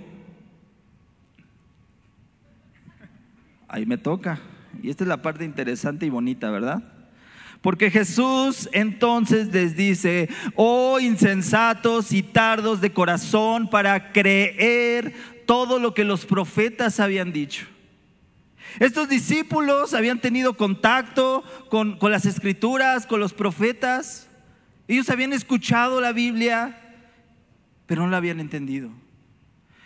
ahí 3.68 3.87
me 3.87 3.98
toca. 3.98 4.40
Y 4.82 4.90
esta 4.90 5.04
es 5.04 5.08
la 5.08 5.22
parte 5.22 5.44
interesante 5.44 6.06
y 6.06 6.11
bonita, 6.11 6.50
¿verdad? 6.50 7.01
Porque 7.62 7.92
Jesús 7.92 8.68
entonces 8.72 9.48
les 9.53 9.77
dice, 9.77 10.29
oh 10.57 10.98
insensatos 10.98 12.12
y 12.12 12.22
tardos 12.25 12.81
de 12.81 12.92
corazón 12.92 13.70
para 13.70 14.12
creer 14.12 15.14
todo 15.46 15.79
lo 15.79 15.94
que 15.94 16.05
los 16.05 16.27
profetas 16.27 16.98
habían 16.98 17.33
dicho. 17.33 17.66
Estos 18.81 19.09
discípulos 19.09 19.94
habían 19.94 20.20
tenido 20.20 20.57
contacto 20.57 21.44
con, 21.68 21.98
las 22.03 22.27
escrituras, 22.27 23.07
con 23.07 23.20
los 23.20 23.33
profetas. 23.33 24.29
Ellos 24.88 25.09
habían 25.11 25.33
escuchado 25.33 26.01
la 26.01 26.12
Biblia, 26.12 26.79
pero 27.87 28.03
no 28.03 28.09
la 28.09 28.16
habían 28.16 28.40
entendido. 28.40 28.90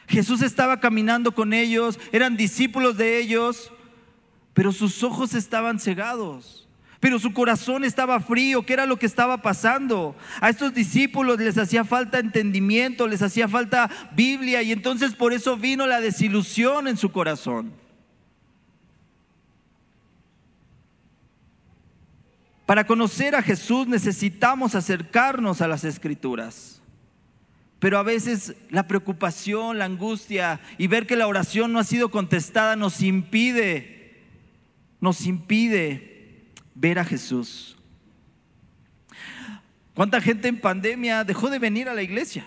Jesús 0.09 0.41
estaba 0.41 0.81
caminando 0.81 1.35
con 1.35 1.53
ellos, 1.53 1.99
eran 2.13 2.37
discípulos 2.37 2.97
de 2.97 3.19
ellos, 3.19 3.73
pero 4.55 4.73
sus 4.73 5.03
ojos 5.03 5.35
estaban 5.35 5.81
cegados. 5.81 6.66
Pero 7.01 7.19
su 7.19 7.33
corazón 7.33 7.85
estaba 7.85 8.21
frío. 8.21 8.65
¿Qué 8.65 8.73
era 8.73 8.87
lo 8.87 8.99
que 8.99 9.07
estaba 9.07 9.43
pasando? 9.43 10.17
A 10.41 10.49
estos 10.49 10.73
discípulos 10.73 11.39
les 11.39 11.59
hacía 11.59 11.85
falta 11.85 12.19
entendimiento, 12.19 13.07
les 13.07 13.23
hacía 13.23 13.49
falta 13.49 13.91
Biblia 14.13 14.63
y 14.63 14.73
entonces 14.73 15.15
por 15.15 15.33
eso 15.33 15.57
vino 15.57 15.87
la 15.87 16.01
desilusión 16.01 16.89
en 16.89 16.97
su 16.97 17.13
corazón. 17.13 17.73
Para 22.65 22.87
conocer 22.87 23.37
a 23.37 23.43
Jesús 23.43 23.87
necesitamos 23.87 24.75
acercarnos 24.75 25.61
a 25.61 25.69
las 25.69 25.85
escrituras. 25.85 26.83
Pero 27.79 27.99
a 27.99 28.03
veces 28.03 28.57
la 28.71 28.89
preocupación, 28.89 29.79
la 29.79 29.85
angustia 29.85 30.61
y 30.79 30.87
ver 30.87 31.07
que 31.07 31.15
la 31.15 31.29
oración 31.29 31.73
no 31.73 31.79
ha 31.79 31.85
sido 31.85 32.11
contestada 32.11 32.75
nos 32.75 33.03
impide, 33.03 34.25
nos 35.01 35.27
impide 35.27 36.16
ver 36.77 36.99
a 36.99 37.05
Jesús. 37.05 37.77
¿Cuánta 39.95 40.21
gente 40.21 40.47
en 40.47 40.61
pandemia 40.61 41.25
dejó 41.25 41.51
de 41.51 41.59
venir 41.59 41.89
a 41.89 41.95
la 41.95 42.03
iglesia? 42.03 42.47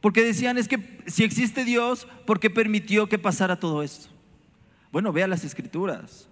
Porque 0.00 0.22
decían, 0.22 0.58
es 0.58 0.68
que 0.68 1.00
si 1.06 1.24
existe 1.24 1.64
Dios, 1.64 2.06
¿por 2.26 2.38
qué 2.38 2.50
permitió 2.50 3.08
que 3.08 3.18
pasara 3.18 3.58
todo 3.58 3.82
esto? 3.82 4.08
Bueno, 4.90 5.12
vea 5.12 5.26
las 5.26 5.42
escrituras. 5.42 6.28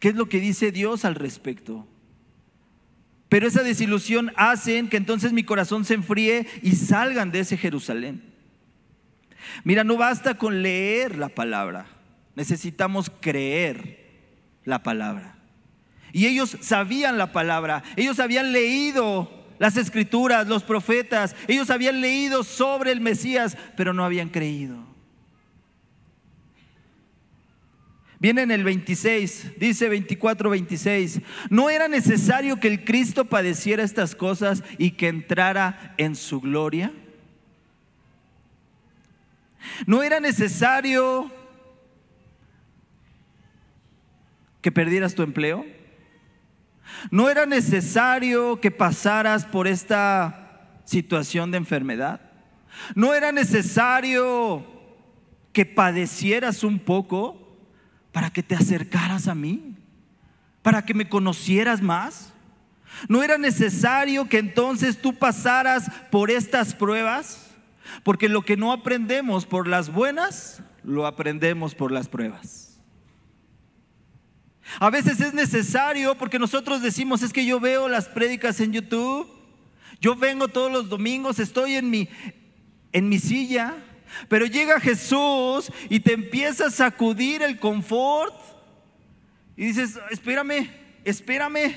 ¿Qué 0.00 0.08
es 0.08 0.14
lo 0.14 0.28
que 0.28 0.40
dice 0.40 0.72
Dios 0.72 1.04
al 1.04 1.14
respecto? 1.14 1.86
Pero 3.28 3.46
esa 3.46 3.62
desilusión 3.62 4.32
hacen 4.36 4.88
que 4.88 4.96
entonces 4.96 5.32
mi 5.32 5.44
corazón 5.44 5.84
se 5.84 5.94
enfríe 5.94 6.46
y 6.62 6.72
salgan 6.72 7.32
de 7.32 7.40
ese 7.40 7.56
Jerusalén. 7.56 8.22
Mira, 9.64 9.84
no 9.84 9.96
basta 9.96 10.38
con 10.38 10.62
leer 10.62 11.18
la 11.18 11.28
palabra, 11.28 11.86
necesitamos 12.34 13.10
creer 13.20 14.04
la 14.64 14.82
palabra. 14.82 15.33
Y 16.14 16.26
ellos 16.28 16.56
sabían 16.60 17.18
la 17.18 17.32
palabra, 17.32 17.82
ellos 17.96 18.20
habían 18.20 18.52
leído 18.52 19.28
las 19.58 19.76
escrituras, 19.76 20.46
los 20.46 20.62
profetas, 20.62 21.34
ellos 21.48 21.70
habían 21.70 22.00
leído 22.00 22.44
sobre 22.44 22.92
el 22.92 23.00
Mesías, 23.00 23.58
pero 23.76 23.92
no 23.92 24.04
habían 24.04 24.28
creído. 24.28 24.76
Viene 28.20 28.42
en 28.42 28.52
el 28.52 28.62
26, 28.62 29.58
dice 29.58 29.88
24, 29.88 30.50
26. 30.50 31.20
No 31.50 31.68
era 31.68 31.88
necesario 31.88 32.60
que 32.60 32.68
el 32.68 32.84
Cristo 32.84 33.24
padeciera 33.24 33.82
estas 33.82 34.14
cosas 34.14 34.62
y 34.78 34.92
que 34.92 35.08
entrara 35.08 35.96
en 35.98 36.14
su 36.14 36.40
gloria. 36.40 36.92
No 39.84 40.04
era 40.04 40.20
necesario 40.20 41.28
que 44.62 44.70
perdieras 44.70 45.16
tu 45.16 45.24
empleo. 45.24 45.66
No 47.10 47.28
era 47.28 47.46
necesario 47.46 48.60
que 48.60 48.70
pasaras 48.70 49.44
por 49.44 49.66
esta 49.66 50.80
situación 50.84 51.50
de 51.50 51.58
enfermedad. 51.58 52.20
No 52.94 53.14
era 53.14 53.32
necesario 53.32 54.64
que 55.52 55.64
padecieras 55.64 56.64
un 56.64 56.78
poco 56.78 57.56
para 58.12 58.30
que 58.30 58.42
te 58.42 58.54
acercaras 58.54 59.28
a 59.28 59.34
mí, 59.34 59.76
para 60.62 60.84
que 60.84 60.94
me 60.94 61.08
conocieras 61.08 61.82
más. 61.82 62.32
¿No 63.08 63.22
era 63.22 63.38
necesario 63.38 64.28
que 64.28 64.38
entonces 64.38 65.00
tú 65.00 65.14
pasaras 65.14 65.90
por 66.10 66.30
estas 66.30 66.74
pruebas? 66.74 67.50
Porque 68.02 68.28
lo 68.28 68.42
que 68.42 68.56
no 68.56 68.72
aprendemos 68.72 69.46
por 69.46 69.66
las 69.68 69.92
buenas, 69.92 70.62
lo 70.82 71.06
aprendemos 71.06 71.74
por 71.74 71.92
las 71.92 72.08
pruebas. 72.08 72.63
A 74.80 74.90
veces 74.90 75.20
es 75.20 75.34
necesario 75.34 76.16
porque 76.16 76.38
nosotros 76.38 76.82
decimos, 76.82 77.22
es 77.22 77.32
que 77.32 77.44
yo 77.44 77.60
veo 77.60 77.88
las 77.88 78.08
prédicas 78.08 78.60
en 78.60 78.72
YouTube, 78.72 79.28
yo 80.00 80.16
vengo 80.16 80.48
todos 80.48 80.72
los 80.72 80.88
domingos, 80.88 81.38
estoy 81.38 81.74
en 81.74 81.90
mi, 81.90 82.08
en 82.92 83.08
mi 83.08 83.18
silla, 83.18 83.76
pero 84.28 84.46
llega 84.46 84.80
Jesús 84.80 85.70
y 85.88 86.00
te 86.00 86.12
empieza 86.12 86.66
a 86.66 86.70
sacudir 86.70 87.42
el 87.42 87.58
confort 87.58 88.34
y 89.56 89.66
dices, 89.66 89.98
espérame, 90.10 90.68
espérame. 91.04 91.74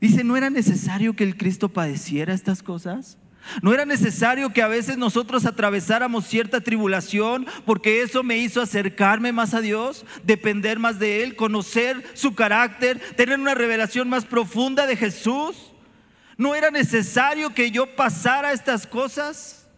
Dice, 0.00 0.24
¿no 0.24 0.36
era 0.36 0.50
necesario 0.50 1.14
que 1.14 1.24
el 1.24 1.36
Cristo 1.36 1.68
padeciera 1.68 2.34
estas 2.34 2.62
cosas? 2.62 3.18
¿No 3.60 3.74
era 3.74 3.84
necesario 3.84 4.52
que 4.52 4.62
a 4.62 4.68
veces 4.68 4.96
nosotros 4.96 5.44
atravesáramos 5.46 6.26
cierta 6.26 6.60
tribulación 6.60 7.46
porque 7.66 8.02
eso 8.02 8.22
me 8.22 8.38
hizo 8.38 8.60
acercarme 8.60 9.32
más 9.32 9.52
a 9.54 9.60
Dios, 9.60 10.04
depender 10.22 10.78
más 10.78 10.98
de 10.98 11.22
Él, 11.22 11.36
conocer 11.36 12.04
su 12.14 12.34
carácter, 12.34 13.00
tener 13.16 13.38
una 13.38 13.54
revelación 13.54 14.08
más 14.08 14.24
profunda 14.24 14.86
de 14.86 14.96
Jesús? 14.96 15.72
¿No 16.36 16.54
era 16.54 16.70
necesario 16.70 17.52
que 17.52 17.70
yo 17.70 17.94
pasara 17.94 18.52
estas 18.52 18.86
cosas? 18.86 19.68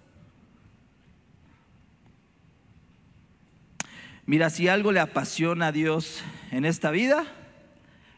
Mira, 4.27 4.49
si 4.51 4.69
algo 4.69 4.93
le 4.93 5.01
apasiona 5.01 5.69
a 5.69 5.73
Dios 5.73 6.23
en 6.51 6.65
esta 6.65 6.91
vida, 6.91 7.25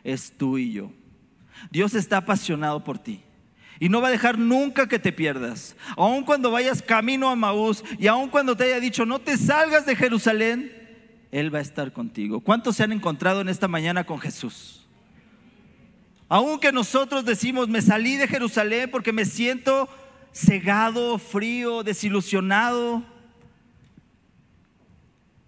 es 0.04 0.32
tú 0.36 0.58
y 0.58 0.72
yo. 0.72 0.92
Dios 1.70 1.94
está 1.94 2.18
apasionado 2.18 2.84
por 2.84 2.98
ti. 2.98 3.25
Y 3.78 3.88
no 3.88 4.00
va 4.00 4.08
a 4.08 4.12
dejar 4.12 4.38
nunca 4.38 4.88
que 4.88 4.98
te 4.98 5.12
pierdas. 5.12 5.76
Aun 5.96 6.24
cuando 6.24 6.50
vayas 6.50 6.82
camino 6.82 7.28
a 7.28 7.36
Maús 7.36 7.84
y 7.98 8.06
aun 8.06 8.28
cuando 8.28 8.56
te 8.56 8.64
haya 8.64 8.80
dicho 8.80 9.04
no 9.04 9.18
te 9.18 9.36
salgas 9.36 9.84
de 9.86 9.96
Jerusalén, 9.96 10.72
Él 11.30 11.54
va 11.54 11.58
a 11.58 11.62
estar 11.62 11.92
contigo. 11.92 12.40
¿Cuántos 12.40 12.76
se 12.76 12.84
han 12.84 12.92
encontrado 12.92 13.40
en 13.40 13.48
esta 13.48 13.68
mañana 13.68 14.04
con 14.04 14.18
Jesús? 14.18 14.86
Aunque 16.28 16.72
nosotros 16.72 17.24
decimos 17.24 17.68
me 17.68 17.82
salí 17.82 18.16
de 18.16 18.26
Jerusalén 18.26 18.90
porque 18.90 19.12
me 19.12 19.24
siento 19.24 19.88
cegado, 20.32 21.18
frío, 21.18 21.82
desilusionado. 21.82 23.02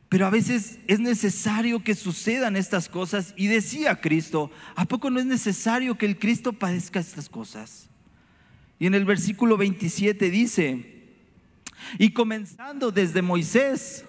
Pero 0.08 0.26
a 0.26 0.30
veces 0.30 0.78
es 0.86 1.00
necesario 1.00 1.84
que 1.84 1.94
sucedan 1.94 2.56
estas 2.56 2.88
cosas. 2.88 3.34
Y 3.36 3.46
decía 3.48 4.00
Cristo, 4.00 4.50
¿a 4.74 4.86
poco 4.86 5.10
no 5.10 5.20
es 5.20 5.26
necesario 5.26 5.98
que 5.98 6.06
el 6.06 6.18
Cristo 6.18 6.52
padezca 6.52 7.00
estas 7.00 7.28
cosas? 7.28 7.87
Y 8.78 8.86
en 8.86 8.94
el 8.94 9.04
versículo 9.04 9.56
27 9.56 10.30
dice, 10.30 10.98
y 11.98 12.10
comenzando 12.10 12.90
desde 12.90 13.22
Moisés 13.22 14.04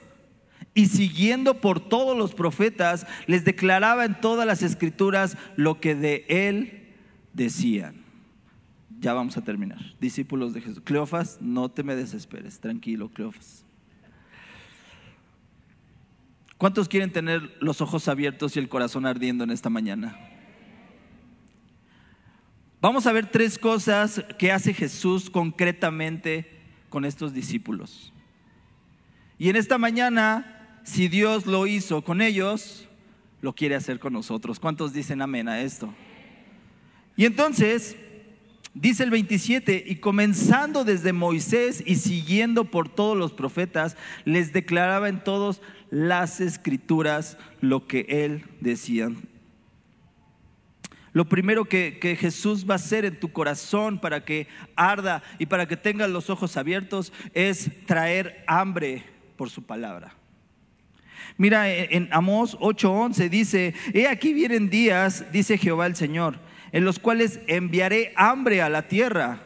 y 0.74 0.88
siguiendo 0.88 1.62
por 1.62 1.80
todos 1.80 2.18
los 2.18 2.34
profetas, 2.34 3.08
les 3.28 3.44
declaraba 3.44 4.06
en 4.06 4.20
todas 4.22 4.46
las 4.46 4.62
escrituras 4.62 5.38
lo 5.56 5.80
que 5.80 5.96
de 5.96 6.26
él 6.30 6.88
decían. 7.34 7.96
Ya 9.00 9.14
vamos 9.14 9.38
a 9.38 9.44
terminar. 9.44 9.80
Discípulos 10.00 10.54
de 10.54 10.62
Jesús. 10.62 10.82
Cleofas, 10.84 11.38
no 11.42 11.70
te 11.70 11.84
me 11.84 11.96
desesperes. 11.96 12.60
Tranquilo, 12.60 13.10
Cleofas. 13.10 13.64
¿Cuántos 16.58 16.90
quieren 16.90 17.12
tener 17.12 17.56
los 17.62 17.80
ojos 17.80 18.10
abiertos 18.10 18.58
y 18.58 18.60
el 18.60 18.68
corazón 18.68 19.06
ardiendo 19.06 19.46
en 19.46 19.52
esta 19.52 19.70
mañana? 19.70 20.20
Vamos 22.82 23.06
a 23.08 23.12
ver 23.12 23.30
tres 23.30 23.58
cosas 23.58 24.24
que 24.38 24.52
hace 24.52 24.74
Jesús 24.74 25.30
concretamente 25.30 26.50
con 26.90 27.04
estos 27.04 27.34
discípulos. 27.34 28.14
Y 29.38 29.50
en 29.50 29.56
esta 29.56 29.78
mañana, 29.78 30.80
si 30.84 31.08
Dios 31.08 31.46
lo 31.46 31.68
hizo 31.68 32.04
con 32.04 32.22
ellos, 32.22 32.88
lo 33.42 33.54
quiere 33.54 33.76
hacer 33.76 34.00
con 34.00 34.14
nosotros. 34.14 34.60
¿Cuántos 34.60 34.94
dicen 34.94 35.22
amén 35.22 35.48
a 35.50 35.62
esto? 35.62 35.94
Y 37.18 37.26
entonces, 37.26 37.98
Dice 38.76 39.04
el 39.04 39.10
27, 39.10 39.84
y 39.88 39.96
comenzando 39.96 40.86
desde 40.86 41.12
Moisés 41.12 41.84
y 41.86 41.96
siguiendo 41.96 42.66
por 42.66 42.88
todos 42.88 43.18
los 43.18 43.34
profetas, 43.34 43.98
les 44.26 44.54
declaraba 44.54 45.10
en 45.10 45.24
todos 45.24 45.62
las 45.90 46.40
escrituras 46.40 47.38
lo 47.62 47.88
que 47.88 48.06
él 48.08 48.46
decía. 48.62 49.12
Lo 51.12 51.28
primero 51.28 51.66
que, 51.66 52.18
Jesús 52.20 52.66
va 52.70 52.74
a 52.74 52.76
hacer 52.76 53.06
en 53.06 53.20
tu 53.20 53.32
corazón 53.32 54.00
para 54.00 54.24
que 54.24 54.48
arda 54.76 55.24
y 55.38 55.46
para 55.46 55.68
que 55.68 55.78
tengas 55.78 56.10
los 56.10 56.30
ojos 56.30 56.58
abiertos 56.58 57.12
es 57.34 57.70
traer 57.86 58.44
hambre 58.48 59.04
por 59.36 59.50
su 59.50 59.64
palabra. 59.64 60.14
Mira, 61.38 61.74
en 61.74 62.10
Amós 62.12 62.58
8:11 62.60 63.30
dice, 63.30 63.74
he 63.94 64.08
aquí 64.08 64.34
vienen 64.34 64.70
días, 64.70 65.32
dice 65.32 65.58
Jehová 65.58 65.86
el 65.86 65.96
Señor 65.96 66.40
en 66.72 66.86
los 66.86 67.00
cuales 67.00 67.40
enviaré 67.48 68.14
hambre 68.16 68.62
a 68.62 68.70
la 68.70 68.88
tierra, 68.88 69.42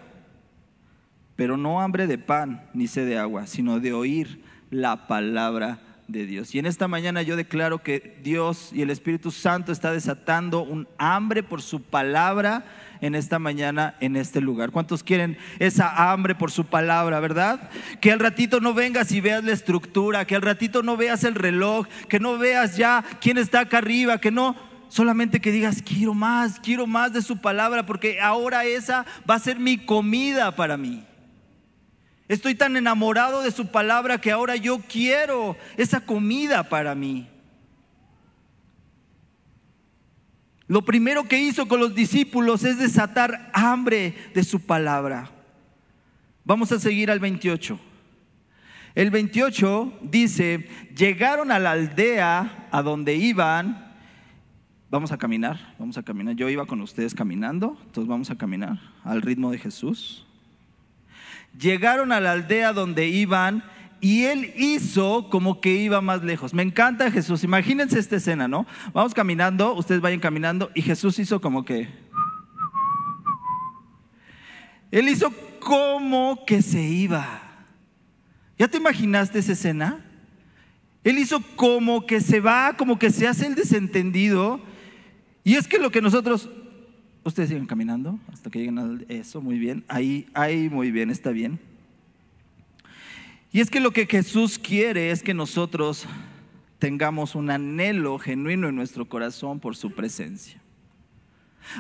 pero 1.36 1.58
no 1.58 1.82
hambre 1.82 2.08
de 2.08 2.18
pan 2.18 2.70
ni 2.74 2.88
sed 2.88 3.08
de 3.08 3.18
agua, 3.18 3.48
sino 3.48 3.80
de 3.80 3.94
oír 3.94 4.44
la 4.70 5.08
palabra 5.08 5.80
de 6.08 6.26
Dios. 6.26 6.54
Y 6.54 6.60
en 6.60 6.66
esta 6.66 6.88
mañana 6.88 7.22
yo 7.22 7.36
declaro 7.36 7.82
que 7.82 8.18
Dios 8.24 8.72
y 8.74 8.82
el 8.82 8.90
Espíritu 8.90 9.32
Santo 9.32 9.72
está 9.72 9.92
desatando 9.92 10.62
un 10.62 10.88
hambre 10.98 11.44
por 11.44 11.62
su 11.62 11.82
palabra 11.82 12.66
en 13.02 13.16
esta 13.16 13.40
mañana, 13.40 13.96
en 14.00 14.16
este 14.16 14.42
lugar. 14.42 14.72
¿Cuántos 14.72 15.04
quieren 15.04 15.38
esa 15.60 16.12
hambre 16.12 16.36
por 16.36 16.52
su 16.52 16.66
palabra, 16.66 17.20
verdad? 17.20 17.70
Que 18.00 18.12
al 18.12 18.20
ratito 18.20 18.60
no 18.60 18.74
vengas 18.74 19.12
y 19.12 19.22
veas 19.22 19.44
la 19.44 19.52
estructura, 19.52 20.26
que 20.26 20.36
al 20.36 20.42
ratito 20.42 20.84
no 20.84 20.98
veas 20.98 21.24
el 21.24 21.36
reloj, 21.36 21.88
que 22.08 22.20
no 22.20 22.38
veas 22.38 22.78
ya 22.78 23.04
quién 23.20 23.38
está 23.38 23.62
acá 23.62 23.80
arriba, 23.80 24.20
que 24.20 24.32
no, 24.32 24.56
solamente 24.88 25.42
que 25.42 25.52
digas, 25.52 25.82
quiero 25.82 26.14
más, 26.14 26.60
quiero 26.60 26.88
más 26.88 27.12
de 27.14 27.22
su 27.22 27.38
palabra, 27.38 27.86
porque 27.86 28.22
ahora 28.22 28.66
esa 28.66 29.06
va 29.30 29.36
a 29.36 29.40
ser 29.40 29.60
mi 29.60 29.78
comida 29.78 30.56
para 30.56 30.78
mí. 30.78 31.04
Estoy 32.34 32.56
tan 32.56 32.76
enamorado 32.76 33.44
de 33.44 33.52
su 33.52 33.68
palabra 33.68 34.20
que 34.20 34.32
ahora 34.32 34.56
yo 34.56 34.80
quiero 34.80 35.56
esa 35.78 36.04
comida 36.04 36.68
para 36.68 36.96
mí. 36.96 37.30
Lo 40.66 40.84
primero 40.84 41.26
que 41.26 41.40
hizo 41.40 41.68
con 41.68 41.80
los 41.80 41.94
discípulos 41.94 42.64
es 42.64 42.80
desatar 42.80 43.52
hambre 43.54 44.16
de 44.34 44.44
su 44.44 44.62
palabra. 44.62 45.30
Vamos 46.44 46.72
a 46.72 46.80
seguir 46.80 47.12
al 47.12 47.20
28. 47.20 47.80
El 48.96 49.12
28 49.12 50.00
dice, 50.02 50.68
llegaron 50.98 51.52
a 51.52 51.60
la 51.60 51.74
aldea 51.74 52.68
a 52.72 52.82
donde 52.82 53.14
iban, 53.16 53.94
vamos 54.90 55.12
a 55.12 55.20
caminar, 55.20 55.76
vamos 55.78 56.00
a 56.00 56.04
caminar. 56.04 56.36
Yo 56.36 56.50
iba 56.50 56.66
con 56.66 56.82
ustedes 56.82 57.14
caminando, 57.14 57.78
entonces 57.86 58.08
vamos 58.08 58.32
a 58.32 58.38
caminar 58.40 58.80
al 59.04 59.22
ritmo 59.22 59.52
de 59.52 59.60
Jesús. 59.60 60.23
Llegaron 61.58 62.12
a 62.12 62.20
la 62.20 62.32
aldea 62.32 62.74
donde 62.74 63.08
iban 63.08 63.64
y 64.02 64.26
él 64.26 64.54
hizo 64.58 65.30
como 65.30 65.62
que 65.62 65.76
iba 65.76 66.02
más 66.02 66.24
lejos. 66.24 66.54
Me 66.54 66.64
encanta 66.64 67.10
Jesús. 67.10 67.44
Imagínense 67.44 68.00
esta 68.00 68.18
escena, 68.18 68.48
¿no? 68.48 68.66
Vamos 68.94 69.14
caminando, 69.14 69.74
ustedes 69.76 70.02
vayan 70.02 70.20
caminando 70.20 70.72
y 70.74 70.82
Jesús 70.82 71.18
hizo 71.20 71.40
como 71.40 71.64
que... 71.64 71.88
Él 74.92 75.08
hizo 75.08 75.34
como 75.60 76.46
que 76.46 76.62
se 76.62 76.82
iba. 76.82 77.42
¿Ya 78.60 78.68
te 78.68 78.78
imaginaste 78.78 79.40
esa 79.40 79.54
escena? 79.54 80.06
Él 81.04 81.18
hizo 81.18 81.42
como 81.56 82.06
que 82.06 82.22
se 82.22 82.40
va, 82.40 82.76
como 82.78 83.00
que 83.00 83.10
se 83.10 83.28
hace 83.28 83.48
el 83.48 83.56
desentendido. 83.56 84.60
Y 85.44 85.56
es 85.56 85.68
que 85.68 85.80
lo 85.80 85.92
que 85.92 86.02
nosotros 86.02 86.50
Ustedes 87.26 87.50
siguen 87.50 87.66
caminando 87.66 88.20
hasta 88.32 88.50
que 88.50 88.60
lleguen 88.60 88.80
a 88.80 89.00
eso, 89.08 89.42
muy 89.42 89.58
bien. 89.58 89.86
Ahí, 89.88 90.28
ahí, 90.34 90.70
muy 90.70 90.92
bien, 90.92 91.10
está 91.10 91.32
bien. 91.32 91.60
Y 93.54 93.62
es 93.62 93.70
que 93.70 93.80
lo 93.80 93.92
que 93.92 94.06
Jesús 94.06 94.60
quiere 94.60 95.12
es 95.12 95.24
que 95.24 95.34
nosotros 95.34 96.06
tengamos 96.80 97.36
un 97.36 97.50
anhelo 97.50 98.20
genuino 98.20 98.68
en 98.68 98.76
nuestro 98.76 99.08
corazón 99.08 99.62
por 99.62 99.78
su 99.78 99.92
presencia. 99.92 100.60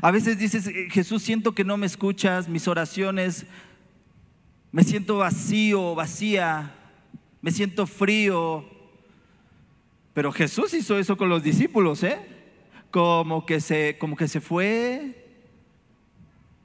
A 0.01 0.11
veces 0.11 0.37
dices, 0.37 0.67
eh, 0.67 0.87
Jesús, 0.89 1.23
siento 1.23 1.53
que 1.53 1.65
no 1.65 1.75
me 1.75 1.87
escuchas, 1.87 2.47
mis 2.47 2.69
oraciones, 2.69 3.45
me 4.71 4.83
siento 4.83 5.17
vacío, 5.17 5.93
vacía, 5.93 6.73
me 7.41 7.51
siento 7.51 7.85
frío. 7.85 8.65
Pero 10.13 10.31
Jesús 10.31 10.73
hizo 10.73 10.97
eso 10.97 11.17
con 11.17 11.27
los 11.27 11.43
discípulos, 11.43 12.01
¿eh? 12.03 12.17
Como 12.91 13.45
que 13.45 13.59
se, 13.59 13.97
como 13.99 14.15
que 14.15 14.27
se 14.27 14.39
fue, 14.39 15.22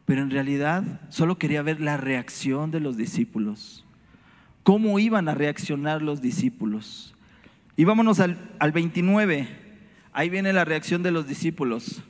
pero 0.09 0.23
en 0.23 0.31
realidad 0.31 1.03
solo 1.11 1.37
quería 1.37 1.61
ver 1.61 1.83
la 1.83 1.99
reacción 1.99 2.71
de 2.71 2.81
los 2.81 2.97
discípulos. 2.97 3.85
¿Cómo 4.63 4.99
iban 4.99 5.29
a 5.29 5.35
reaccionar 5.35 6.01
los 6.01 6.23
discípulos? 6.23 7.15
Y 7.77 7.85
vámonos 7.85 8.19
al, 8.19 8.73
29. 8.73 9.47
Ahí 10.15 10.31
viene 10.31 10.55
la 10.55 10.65
reacción 10.65 11.03
de 11.03 11.11
los 11.11 11.29
discípulos. 11.29 12.03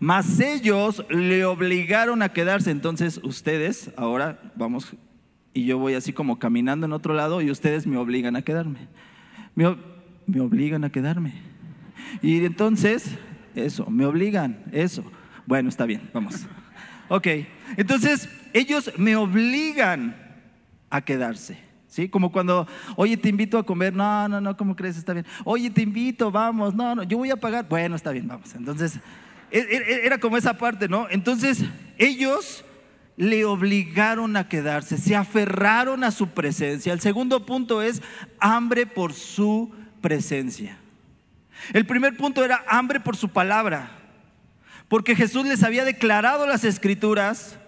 Mas 0.00 0.40
ellos 0.40 1.04
le 1.10 1.44
obligaron 1.44 2.22
a 2.22 2.30
quedarse. 2.30 2.70
Entonces 2.70 3.20
ustedes, 3.22 3.90
ahora 3.98 4.40
vamos, 4.54 4.96
y 5.52 5.66
yo 5.66 5.76
voy 5.76 5.92
así 5.92 6.14
como 6.14 6.38
caminando 6.38 6.86
en 6.86 6.94
otro 6.94 7.12
lado 7.12 7.42
y 7.42 7.50
ustedes 7.50 7.86
me 7.86 7.98
obligan 7.98 8.34
a 8.36 8.40
quedarme. 8.40 8.88
Me, 9.54 9.76
me 10.26 10.40
obligan 10.40 10.84
a 10.84 10.90
quedarme. 10.90 11.34
Y 12.22 12.42
entonces, 12.46 13.18
eso, 13.54 13.90
me 13.90 14.06
obligan, 14.06 14.64
eso. 14.72 15.04
Bueno, 15.44 15.68
está 15.68 15.84
bien, 15.84 16.08
vamos. 16.14 16.46
Ok, 17.08 17.28
entonces 17.76 18.28
ellos 18.52 18.90
me 18.96 19.16
obligan 19.16 20.16
a 20.90 21.00
quedarse. 21.00 21.58
¿Sí? 21.88 22.08
Como 22.08 22.30
cuando, 22.30 22.66
oye, 22.96 23.16
te 23.16 23.28
invito 23.28 23.56
a 23.56 23.64
comer, 23.64 23.94
no, 23.94 24.28
no, 24.28 24.40
no, 24.40 24.56
¿cómo 24.56 24.76
crees? 24.76 24.98
Está 24.98 25.14
bien. 25.14 25.24
Oye, 25.44 25.70
te 25.70 25.80
invito, 25.80 26.30
vamos, 26.30 26.74
no, 26.74 26.94
no, 26.94 27.02
yo 27.04 27.16
voy 27.16 27.30
a 27.30 27.36
pagar, 27.36 27.66
bueno, 27.68 27.96
está 27.96 28.10
bien, 28.10 28.28
vamos. 28.28 28.54
Entonces, 28.54 28.98
e, 29.50 29.60
e, 29.60 29.76
e, 29.76 30.06
era 30.06 30.18
como 30.18 30.36
esa 30.36 30.58
parte, 30.58 30.88
¿no? 30.88 31.06
Entonces, 31.08 31.64
ellos 31.96 32.64
le 33.16 33.46
obligaron 33.46 34.36
a 34.36 34.48
quedarse, 34.48 34.98
se 34.98 35.16
aferraron 35.16 36.04
a 36.04 36.10
su 36.10 36.28
presencia. 36.28 36.92
El 36.92 37.00
segundo 37.00 37.46
punto 37.46 37.80
es 37.80 38.02
hambre 38.40 38.86
por 38.86 39.14
su 39.14 39.72
presencia. 40.02 40.76
El 41.72 41.86
primer 41.86 42.16
punto 42.16 42.44
era 42.44 42.62
hambre 42.68 43.00
por 43.00 43.16
su 43.16 43.30
palabra 43.30 43.95
porque 44.88 45.16
Jesús 45.16 45.46
les 45.46 45.62
había 45.62 45.84
declarado 45.84 46.46
las 46.46 46.64
escrituras, 46.64 47.58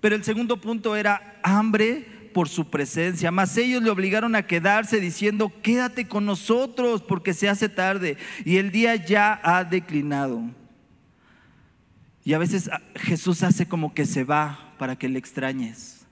pero 0.00 0.14
el 0.14 0.24
segundo 0.24 0.60
punto 0.60 0.94
era 0.94 1.38
hambre 1.42 2.30
por 2.32 2.48
su 2.48 2.68
presencia. 2.68 3.30
Mas 3.30 3.56
ellos 3.56 3.82
le 3.82 3.90
obligaron 3.90 4.36
a 4.36 4.46
quedarse 4.46 5.00
diciendo, 5.00 5.50
quédate 5.62 6.06
con 6.06 6.26
nosotros 6.26 7.02
porque 7.02 7.34
se 7.34 7.48
hace 7.48 7.68
tarde 7.68 8.16
y 8.44 8.58
el 8.58 8.70
día 8.70 8.94
ya 8.94 9.40
ha 9.42 9.64
declinado. 9.64 10.42
Y 12.24 12.34
a 12.34 12.38
veces 12.38 12.68
ah, 12.72 12.80
Jesús 12.96 13.42
hace 13.42 13.66
como 13.66 13.94
que 13.94 14.04
se 14.04 14.24
va 14.24 14.74
para 14.78 14.96
que 14.96 15.08
le 15.08 15.18
extrañes, 15.18 16.06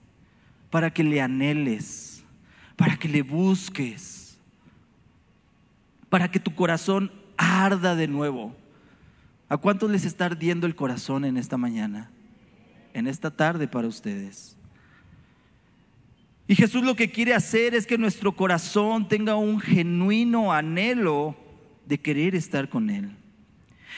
para 0.69 0.91
que 0.91 1.03
le 1.03 1.21
anheles, 1.21 2.23
para 2.75 2.97
que 2.97 3.07
le 3.07 3.21
busques, 3.21 4.37
para 6.09 6.31
que 6.31 6.39
tu 6.39 6.55
corazón 6.55 7.11
arda 7.37 7.95
de 7.95 8.07
nuevo. 8.07 8.55
¿A 9.47 9.57
cuántos 9.57 9.91
les 9.91 10.05
está 10.05 10.25
ardiendo 10.25 10.65
el 10.65 10.75
corazón 10.75 11.25
en 11.25 11.37
esta 11.37 11.57
mañana? 11.57 12.11
En 12.93 13.07
esta 13.07 13.29
tarde 13.29 13.67
para 13.67 13.87
ustedes. 13.87 14.57
Y 16.47 16.55
Jesús 16.55 16.83
lo 16.83 16.95
que 16.95 17.11
quiere 17.11 17.33
hacer 17.33 17.73
es 17.73 17.87
que 17.87 17.97
nuestro 17.97 18.35
corazón 18.35 19.07
tenga 19.07 19.35
un 19.35 19.59
genuino 19.59 20.53
anhelo 20.53 21.35
de 21.85 21.99
querer 21.99 22.35
estar 22.35 22.69
con 22.69 22.89
Él. 22.89 23.11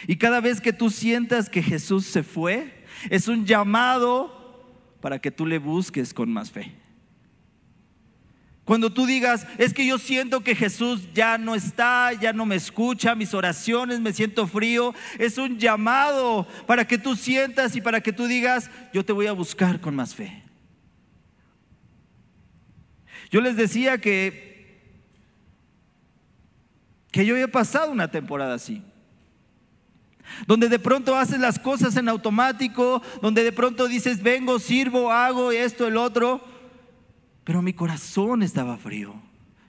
Y 0.06 0.18
cada 0.18 0.42
vez 0.42 0.62
que 0.62 0.74
tú 0.74 0.90
sientas 0.90 1.50
que 1.50 1.64
Jesús 1.64 2.06
se 2.06 2.24
fue, 2.24 2.86
es 3.10 3.28
un 3.28 3.46
llamado 3.46 4.66
para 5.02 5.20
que 5.20 5.32
tú 5.32 5.46
le 5.46 5.60
busques 5.60 6.14
con 6.14 6.32
más 6.32 6.52
fe. 6.52 6.74
Cuando 8.68 8.92
tú 8.92 9.06
digas, 9.06 9.48
es 9.58 9.74
que 9.74 9.86
yo 9.86 9.98
siento 9.98 10.42
que 10.42 10.54
Jesús 10.54 11.08
ya 11.14 11.38
no 11.38 11.56
está, 11.56 12.12
ya 12.12 12.34
no 12.34 12.46
me 12.46 12.58
escucha, 12.58 13.16
mis 13.16 13.34
oraciones, 13.34 14.02
me 14.02 14.12
siento 14.12 14.46
frío, 14.46 14.94
es 15.18 15.38
un 15.38 15.58
llamado 15.58 16.46
para 16.66 16.86
que 16.86 16.98
tú 16.98 17.16
sientas 17.16 17.78
y 17.78 17.82
para 17.82 18.02
que 18.02 18.12
tú 18.12 18.28
digas, 18.28 18.70
yo 18.94 19.06
te 19.06 19.14
voy 19.14 19.28
a 19.28 19.32
buscar 19.32 19.80
con 19.80 19.96
más 19.96 20.14
fe. 20.14 20.44
Yo 23.32 23.40
les 23.40 23.56
decía 23.56 24.00
que, 24.00 24.82
que 27.10 27.26
yo 27.26 27.36
había 27.36 27.50
pasado 27.50 27.90
una 27.90 28.12
temporada 28.12 28.56
así 28.56 28.84
donde 30.46 30.68
de 30.68 30.78
pronto 30.78 31.16
haces 31.16 31.40
las 31.40 31.58
cosas 31.58 31.96
en 31.96 32.10
automático, 32.10 33.02
donde 33.22 33.46
de 33.46 33.54
pronto 33.54 33.88
dices, 33.88 34.22
vengo, 34.22 34.60
sirvo, 34.60 35.10
hago 35.10 35.54
esto, 35.54 35.88
el 35.88 35.96
otro, 35.96 36.44
pero 37.48 37.62
mi 37.62 37.72
corazón 37.72 38.44
estaba 38.44 38.76
frío. 38.76 39.14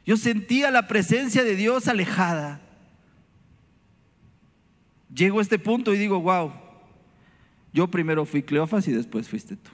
Yo 0.04 0.16
sentía 0.16 0.72
la 0.72 0.88
presencia 0.88 1.44
de 1.44 1.54
Dios 1.54 1.86
alejada. 1.86 2.60
Llego 5.14 5.38
a 5.38 5.42
este 5.42 5.60
punto 5.60 5.94
y 5.94 5.98
digo, 5.98 6.20
wow, 6.20 6.50
yo 7.72 7.86
primero 7.86 8.26
fui 8.26 8.42
Cleofas 8.42 8.88
y 8.88 8.92
después 8.92 9.28
fuiste 9.28 9.54
tú. 9.54 9.70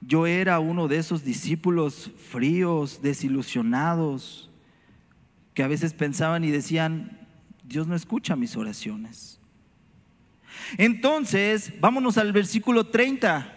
Yo 0.00 0.26
era 0.26 0.58
uno 0.58 0.88
de 0.88 0.96
esos 0.96 1.22
discípulos 1.22 2.10
fríos, 2.32 3.00
desilusionados, 3.00 4.50
que 5.54 5.62
a 5.62 5.68
veces 5.68 5.94
pensaban 5.94 6.42
y 6.42 6.50
decían, 6.50 7.28
Dios 7.62 7.86
no 7.86 7.94
escucha 7.94 8.34
mis 8.34 8.56
oraciones. 8.56 9.38
Entonces, 10.78 11.74
vámonos 11.80 12.18
al 12.18 12.32
versículo 12.32 12.88
30. 12.88 13.54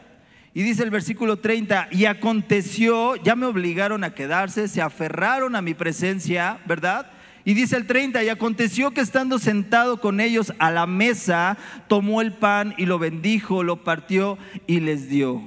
Y 0.54 0.64
dice 0.64 0.84
el 0.84 0.90
versículo 0.90 1.40
30, 1.40 1.88
y 1.92 2.06
aconteció, 2.06 3.16
ya 3.16 3.36
me 3.36 3.46
obligaron 3.46 4.04
a 4.04 4.14
quedarse, 4.14 4.68
se 4.68 4.82
aferraron 4.82 5.56
a 5.56 5.62
mi 5.62 5.74
presencia, 5.74 6.60
¿verdad? 6.66 7.10
Y 7.46 7.54
dice 7.54 7.78
el 7.78 7.88
30, 7.88 8.24
y 8.24 8.30
aconteció 8.30 8.92
que 8.92 9.02
estando 9.02 9.40
sentado 9.40 10.02
con 10.02 10.20
ellos 10.20 10.54
a 10.60 10.70
la 10.70 10.86
mesa, 10.88 11.58
tomó 11.88 12.22
el 12.22 12.34
pan 12.34 12.76
y 12.78 12.86
lo 12.86 13.00
bendijo, 13.00 13.64
lo 13.64 13.84
partió 13.84 14.38
y 14.68 14.82
les 14.82 15.10
dio. 15.10 15.42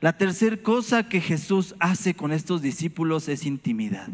La 0.00 0.18
tercera 0.18 0.56
cosa 0.56 1.08
que 1.08 1.20
Jesús 1.20 1.74
hace 1.78 2.14
con 2.14 2.32
estos 2.32 2.62
discípulos 2.62 3.28
es 3.28 3.46
intimidad. 3.46 4.08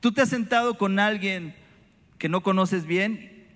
Tú 0.00 0.12
te 0.12 0.22
has 0.22 0.28
sentado 0.28 0.78
con 0.78 1.00
alguien 1.00 1.54
que 2.18 2.28
no 2.28 2.42
conoces 2.42 2.86
bien 2.86 3.46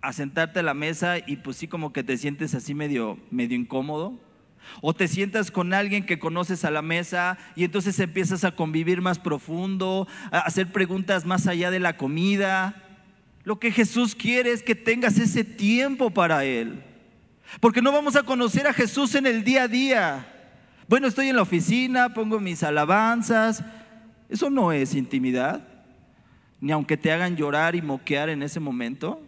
a 0.00 0.12
sentarte 0.12 0.58
a 0.58 0.64
la 0.64 0.74
mesa 0.74 1.18
y 1.18 1.36
pues 1.36 1.56
sí 1.56 1.68
como 1.68 1.92
que 1.92 2.02
te 2.02 2.18
sientes 2.18 2.54
así 2.54 2.74
medio, 2.74 3.18
medio 3.30 3.56
incómodo. 3.56 4.18
O 4.80 4.94
te 4.94 5.08
sientas 5.08 5.50
con 5.50 5.74
alguien 5.74 6.06
que 6.06 6.18
conoces 6.18 6.64
a 6.64 6.70
la 6.70 6.82
mesa 6.82 7.38
y 7.56 7.64
entonces 7.64 7.98
empiezas 7.98 8.44
a 8.44 8.52
convivir 8.52 9.00
más 9.00 9.18
profundo, 9.18 10.08
a 10.30 10.40
hacer 10.40 10.72
preguntas 10.72 11.24
más 11.24 11.46
allá 11.46 11.70
de 11.70 11.80
la 11.80 11.96
comida. 11.96 12.74
Lo 13.44 13.58
que 13.58 13.72
Jesús 13.72 14.14
quiere 14.14 14.52
es 14.52 14.62
que 14.62 14.74
tengas 14.74 15.18
ese 15.18 15.44
tiempo 15.44 16.10
para 16.10 16.44
Él. 16.44 16.82
Porque 17.60 17.82
no 17.82 17.92
vamos 17.92 18.16
a 18.16 18.22
conocer 18.22 18.66
a 18.66 18.72
Jesús 18.72 19.14
en 19.14 19.26
el 19.26 19.44
día 19.44 19.64
a 19.64 19.68
día. 19.68 20.26
Bueno, 20.88 21.06
estoy 21.06 21.28
en 21.28 21.36
la 21.36 21.42
oficina, 21.42 22.14
pongo 22.14 22.40
mis 22.40 22.62
alabanzas. 22.62 23.62
Eso 24.28 24.50
no 24.50 24.72
es 24.72 24.94
intimidad. 24.94 25.66
Ni 26.60 26.72
aunque 26.72 26.96
te 26.96 27.12
hagan 27.12 27.36
llorar 27.36 27.74
y 27.74 27.82
moquear 27.82 28.28
en 28.28 28.42
ese 28.42 28.60
momento. 28.60 29.20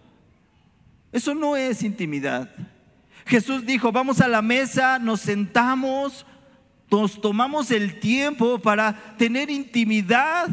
Eso 1.12 1.34
no 1.34 1.56
es 1.56 1.82
intimidad. 1.82 2.50
Jesús 3.26 3.64
dijo, 3.64 3.90
vamos 3.90 4.20
a 4.20 4.28
la 4.28 4.42
mesa, 4.42 4.98
nos 4.98 5.20
sentamos, 5.20 6.26
nos 6.90 7.20
tomamos 7.20 7.70
el 7.70 7.98
tiempo 8.00 8.58
para 8.58 9.16
tener 9.16 9.50
intimidad. 9.50 10.48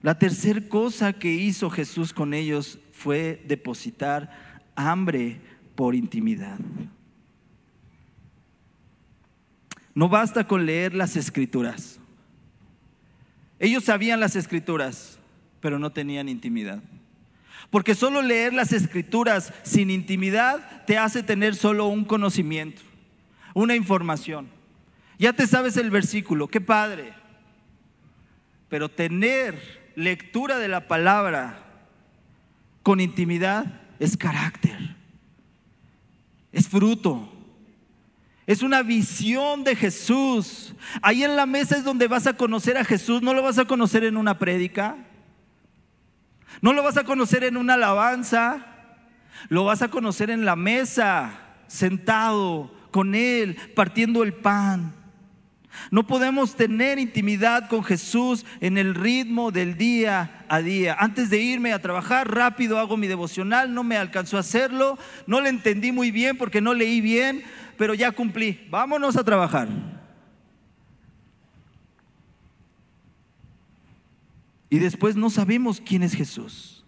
La 0.00 0.18
tercera 0.18 0.60
cosa 0.68 1.12
que 1.12 1.32
hizo 1.32 1.68
Jesús 1.70 2.12
con 2.12 2.32
ellos 2.32 2.78
fue 2.92 3.44
depositar 3.46 4.66
hambre 4.74 5.40
por 5.74 5.94
intimidad. 5.94 6.58
No 9.94 10.08
basta 10.08 10.46
con 10.46 10.64
leer 10.64 10.94
las 10.94 11.16
escrituras. 11.16 11.98
Ellos 13.58 13.84
sabían 13.84 14.20
las 14.20 14.36
escrituras, 14.36 15.18
pero 15.60 15.78
no 15.80 15.90
tenían 15.90 16.28
intimidad. 16.28 16.80
Porque 17.70 17.94
solo 17.94 18.22
leer 18.22 18.54
las 18.54 18.72
escrituras 18.72 19.52
sin 19.62 19.90
intimidad 19.90 20.84
te 20.86 20.96
hace 20.96 21.22
tener 21.22 21.54
solo 21.54 21.86
un 21.86 22.04
conocimiento, 22.04 22.82
una 23.54 23.74
información. 23.76 24.48
Ya 25.18 25.32
te 25.32 25.46
sabes 25.46 25.76
el 25.76 25.90
versículo, 25.90 26.48
qué 26.48 26.60
padre. 26.60 27.12
Pero 28.68 28.88
tener 28.88 29.92
lectura 29.96 30.58
de 30.58 30.68
la 30.68 30.86
palabra 30.88 31.64
con 32.82 33.00
intimidad 33.00 33.82
es 33.98 34.16
carácter, 34.16 34.96
es 36.52 36.68
fruto, 36.68 37.30
es 38.46 38.62
una 38.62 38.82
visión 38.82 39.64
de 39.64 39.76
Jesús. 39.76 40.74
Ahí 41.02 41.22
en 41.24 41.36
la 41.36 41.44
mesa 41.44 41.76
es 41.76 41.84
donde 41.84 42.08
vas 42.08 42.26
a 42.26 42.34
conocer 42.34 42.78
a 42.78 42.84
Jesús, 42.84 43.20
no 43.20 43.34
lo 43.34 43.42
vas 43.42 43.58
a 43.58 43.66
conocer 43.66 44.04
en 44.04 44.16
una 44.16 44.38
prédica, 44.38 44.96
no 46.60 46.72
lo 46.72 46.82
vas 46.82 46.96
a 46.96 47.04
conocer 47.04 47.44
en 47.44 47.56
una 47.56 47.74
alabanza, 47.74 48.66
lo 49.48 49.64
vas 49.64 49.82
a 49.82 49.88
conocer 49.88 50.30
en 50.30 50.44
la 50.44 50.56
mesa, 50.56 51.38
sentado 51.66 52.74
con 52.90 53.14
Él, 53.14 53.56
partiendo 53.74 54.22
el 54.22 54.34
pan. 54.34 54.94
No 55.90 56.06
podemos 56.06 56.56
tener 56.56 56.98
intimidad 56.98 57.68
con 57.68 57.84
Jesús 57.84 58.44
en 58.60 58.78
el 58.78 58.94
ritmo 58.94 59.50
del 59.52 59.76
día 59.76 60.44
a 60.48 60.60
día. 60.60 60.96
Antes 60.98 61.30
de 61.30 61.38
irme 61.38 61.72
a 61.72 61.80
trabajar, 61.80 62.34
rápido 62.34 62.78
hago 62.78 62.96
mi 62.96 63.06
devocional, 63.06 63.72
no 63.72 63.84
me 63.84 63.96
alcanzó 63.96 64.36
a 64.36 64.40
hacerlo, 64.40 64.98
no 65.26 65.40
le 65.40 65.50
entendí 65.50 65.92
muy 65.92 66.10
bien 66.10 66.36
porque 66.36 66.60
no 66.60 66.74
leí 66.74 67.00
bien, 67.00 67.44
pero 67.76 67.94
ya 67.94 68.10
cumplí. 68.10 68.66
Vámonos 68.70 69.16
a 69.16 69.24
trabajar. 69.24 69.68
Y 74.70 74.78
después 74.78 75.16
no 75.16 75.30
sabemos 75.30 75.80
quién 75.80 76.02
es 76.02 76.14
Jesús. 76.14 76.84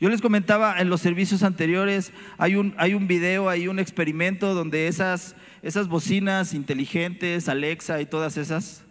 Yo 0.00 0.08
les 0.08 0.22
comentaba 0.22 0.80
en 0.80 0.88
los 0.88 1.02
servicios 1.02 1.42
anteriores, 1.42 2.12
hay 2.38 2.56
un, 2.56 2.74
hay 2.78 2.94
un 2.94 3.06
video, 3.06 3.50
hay 3.50 3.68
un 3.68 3.78
experimento 3.78 4.54
donde 4.54 4.88
esas, 4.88 5.36
esas 5.62 5.88
bocinas 5.88 6.54
inteligentes, 6.54 7.50
Alexa 7.50 8.00
y 8.00 8.06
todas 8.06 8.38
esas, 8.38 8.82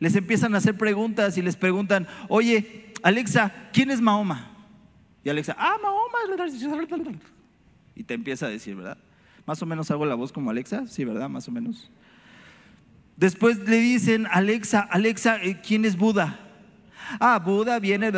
les 0.00 0.16
empiezan 0.16 0.54
a 0.54 0.58
hacer 0.58 0.78
preguntas 0.78 1.36
y 1.36 1.42
les 1.42 1.56
preguntan, 1.56 2.06
oye, 2.28 2.92
Alexa, 3.02 3.52
¿quién 3.74 3.90
es 3.90 4.00
Mahoma? 4.00 4.50
Y 5.22 5.28
Alexa, 5.28 5.54
ah, 5.58 5.76
Mahoma. 5.82 6.18
Y 7.94 8.04
te 8.04 8.14
empieza 8.14 8.46
a 8.46 8.48
decir, 8.48 8.74
¿verdad? 8.74 8.98
Más 9.46 9.60
o 9.62 9.66
menos 9.66 9.90
hago 9.90 10.06
la 10.06 10.14
voz 10.14 10.32
como 10.32 10.50
Alexa, 10.50 10.86
sí, 10.86 11.04
¿verdad? 11.04 11.28
Más 11.28 11.46
o 11.48 11.52
menos. 11.52 11.90
Después 13.16 13.58
le 13.58 13.78
dicen, 13.78 14.26
Alexa, 14.30 14.80
Alexa, 14.80 15.42
eh, 15.42 15.60
¿quién 15.60 15.84
es 15.84 15.96
Buda? 15.96 16.40
Ah, 17.20 17.38
Buda 17.38 17.78
viene. 17.78 18.10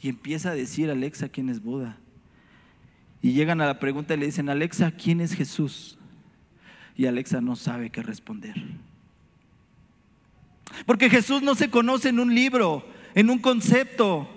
Y 0.00 0.08
empieza 0.08 0.50
a 0.50 0.54
decir 0.54 0.90
Alexa 0.90 1.28
quién 1.28 1.48
es 1.48 1.62
Buda. 1.62 1.96
Y 3.22 3.32
llegan 3.32 3.60
a 3.60 3.66
la 3.66 3.78
pregunta 3.78 4.14
y 4.14 4.18
le 4.18 4.26
dicen, 4.26 4.48
Alexa, 4.48 4.90
¿quién 4.92 5.20
es 5.20 5.34
Jesús? 5.34 5.98
Y 6.96 7.06
Alexa 7.06 7.40
no 7.40 7.56
sabe 7.56 7.90
qué 7.90 8.02
responder. 8.02 8.54
Porque 10.84 11.10
Jesús 11.10 11.42
no 11.42 11.54
se 11.54 11.70
conoce 11.70 12.10
en 12.10 12.20
un 12.20 12.34
libro, 12.34 12.86
en 13.14 13.30
un 13.30 13.38
concepto. 13.38 14.28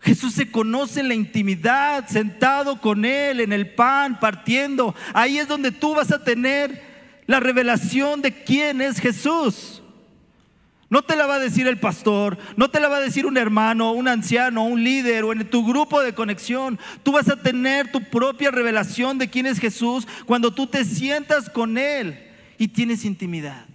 Jesús 0.00 0.34
se 0.34 0.50
conoce 0.50 1.00
en 1.00 1.08
la 1.08 1.14
intimidad, 1.14 2.06
sentado 2.08 2.80
con 2.80 3.04
Él, 3.04 3.40
en 3.40 3.52
el 3.52 3.74
pan, 3.74 4.20
partiendo. 4.20 4.94
Ahí 5.14 5.38
es 5.38 5.48
donde 5.48 5.72
tú 5.72 5.94
vas 5.94 6.12
a 6.12 6.22
tener 6.22 6.82
la 7.26 7.40
revelación 7.40 8.20
de 8.20 8.32
quién 8.32 8.82
es 8.82 8.98
Jesús. 8.98 9.82
No 10.90 11.02
te 11.02 11.16
la 11.16 11.26
va 11.26 11.36
a 11.36 11.40
decir 11.40 11.66
el 11.66 11.78
pastor, 11.78 12.38
no 12.56 12.68
te 12.68 12.78
la 12.78 12.88
va 12.88 12.98
a 12.98 13.00
decir 13.00 13.26
un 13.26 13.36
hermano, 13.36 13.92
un 13.92 14.06
anciano, 14.06 14.64
un 14.64 14.84
líder 14.84 15.24
o 15.24 15.32
en 15.32 15.48
tu 15.48 15.66
grupo 15.66 16.00
de 16.00 16.14
conexión. 16.14 16.78
Tú 17.02 17.12
vas 17.12 17.28
a 17.28 17.36
tener 17.36 17.90
tu 17.90 18.02
propia 18.02 18.50
revelación 18.50 19.18
de 19.18 19.28
quién 19.28 19.46
es 19.46 19.58
Jesús 19.58 20.06
cuando 20.26 20.52
tú 20.52 20.66
te 20.66 20.84
sientas 20.84 21.48
con 21.48 21.78
Él 21.78 22.30
y 22.58 22.68
tienes 22.68 23.04
intimidad. 23.04 23.66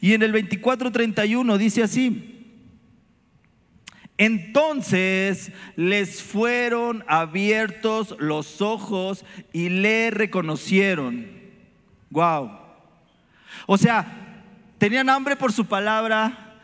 Y 0.00 0.14
en 0.14 0.22
el 0.22 0.32
24:31 0.32 1.56
dice 1.58 1.82
así, 1.84 2.32
entonces 4.18 5.52
les 5.76 6.22
fueron 6.22 7.04
abiertos 7.06 8.16
los 8.18 8.60
ojos 8.60 9.24
y 9.52 9.68
le 9.68 10.10
reconocieron. 10.10 11.26
Wow. 12.10 12.61
O 13.66 13.78
sea, 13.78 14.06
tenían 14.78 15.08
hambre 15.08 15.36
por 15.36 15.52
su 15.52 15.66
palabra, 15.66 16.56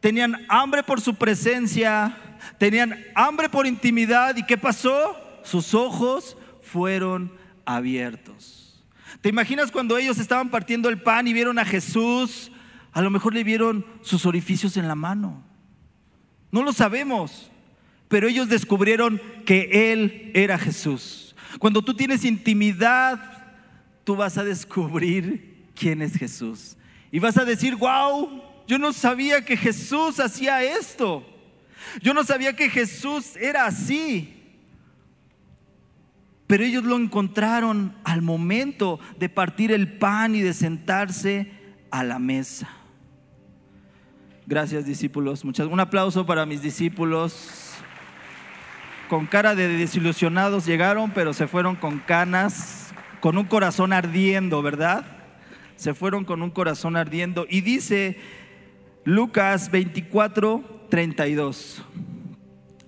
tenían 0.00 0.44
hambre 0.48 0.82
por 0.82 1.00
su 1.00 1.14
presencia, 1.14 2.16
tenían 2.58 2.96
hambre 3.14 3.48
por 3.48 3.66
intimidad. 3.66 4.36
¿Y 4.36 4.44
qué 4.44 4.56
pasó? 4.56 5.16
Sus 5.42 5.74
ojos 5.74 6.36
fueron 6.62 7.32
abiertos. 7.64 8.84
¿Te 9.20 9.28
imaginas 9.28 9.70
cuando 9.70 9.98
ellos 9.98 10.18
estaban 10.18 10.50
partiendo 10.50 10.88
el 10.88 11.02
pan 11.02 11.28
y 11.28 11.32
vieron 11.32 11.58
a 11.58 11.64
Jesús? 11.64 12.50
A 12.92 13.02
lo 13.02 13.10
mejor 13.10 13.34
le 13.34 13.44
vieron 13.44 13.84
sus 14.02 14.26
orificios 14.26 14.76
en 14.76 14.88
la 14.88 14.94
mano. 14.94 15.42
No 16.50 16.62
lo 16.62 16.72
sabemos, 16.72 17.50
pero 18.08 18.28
ellos 18.28 18.48
descubrieron 18.48 19.20
que 19.44 19.92
Él 19.92 20.32
era 20.34 20.58
Jesús. 20.58 21.36
Cuando 21.58 21.82
tú 21.82 21.94
tienes 21.94 22.24
intimidad, 22.24 23.54
tú 24.04 24.16
vas 24.16 24.38
a 24.38 24.44
descubrir 24.44 25.49
quién 25.80 26.02
es 26.02 26.14
Jesús. 26.16 26.76
Y 27.10 27.18
vas 27.18 27.38
a 27.38 27.44
decir, 27.44 27.74
wow, 27.74 28.42
yo 28.66 28.78
no 28.78 28.92
sabía 28.92 29.44
que 29.44 29.56
Jesús 29.56 30.20
hacía 30.20 30.62
esto. 30.62 31.26
Yo 32.02 32.12
no 32.12 32.22
sabía 32.22 32.54
que 32.54 32.68
Jesús 32.68 33.34
era 33.36 33.64
así. 33.64 34.36
Pero 36.46 36.64
ellos 36.64 36.84
lo 36.84 36.96
encontraron 36.96 37.96
al 38.04 38.20
momento 38.20 39.00
de 39.18 39.28
partir 39.28 39.72
el 39.72 39.88
pan 39.96 40.34
y 40.34 40.42
de 40.42 40.52
sentarse 40.52 41.50
a 41.90 42.04
la 42.04 42.18
mesa. 42.18 42.68
Gracias 44.46 44.84
discípulos. 44.84 45.44
Muchas, 45.44 45.66
un 45.66 45.80
aplauso 45.80 46.26
para 46.26 46.44
mis 46.44 46.60
discípulos. 46.60 47.72
Con 49.08 49.26
cara 49.26 49.54
de 49.54 49.66
desilusionados 49.66 50.66
llegaron, 50.66 51.10
pero 51.12 51.32
se 51.32 51.46
fueron 51.46 51.74
con 51.74 52.00
canas, 52.00 52.92
con 53.20 53.38
un 53.38 53.46
corazón 53.46 53.92
ardiendo, 53.92 54.62
¿verdad? 54.62 55.19
Se 55.80 55.94
fueron 55.94 56.26
con 56.26 56.42
un 56.42 56.50
corazón 56.50 56.94
ardiendo. 56.94 57.46
Y 57.48 57.62
dice 57.62 58.18
Lucas 59.04 59.70
24, 59.70 60.86
32. 60.90 61.82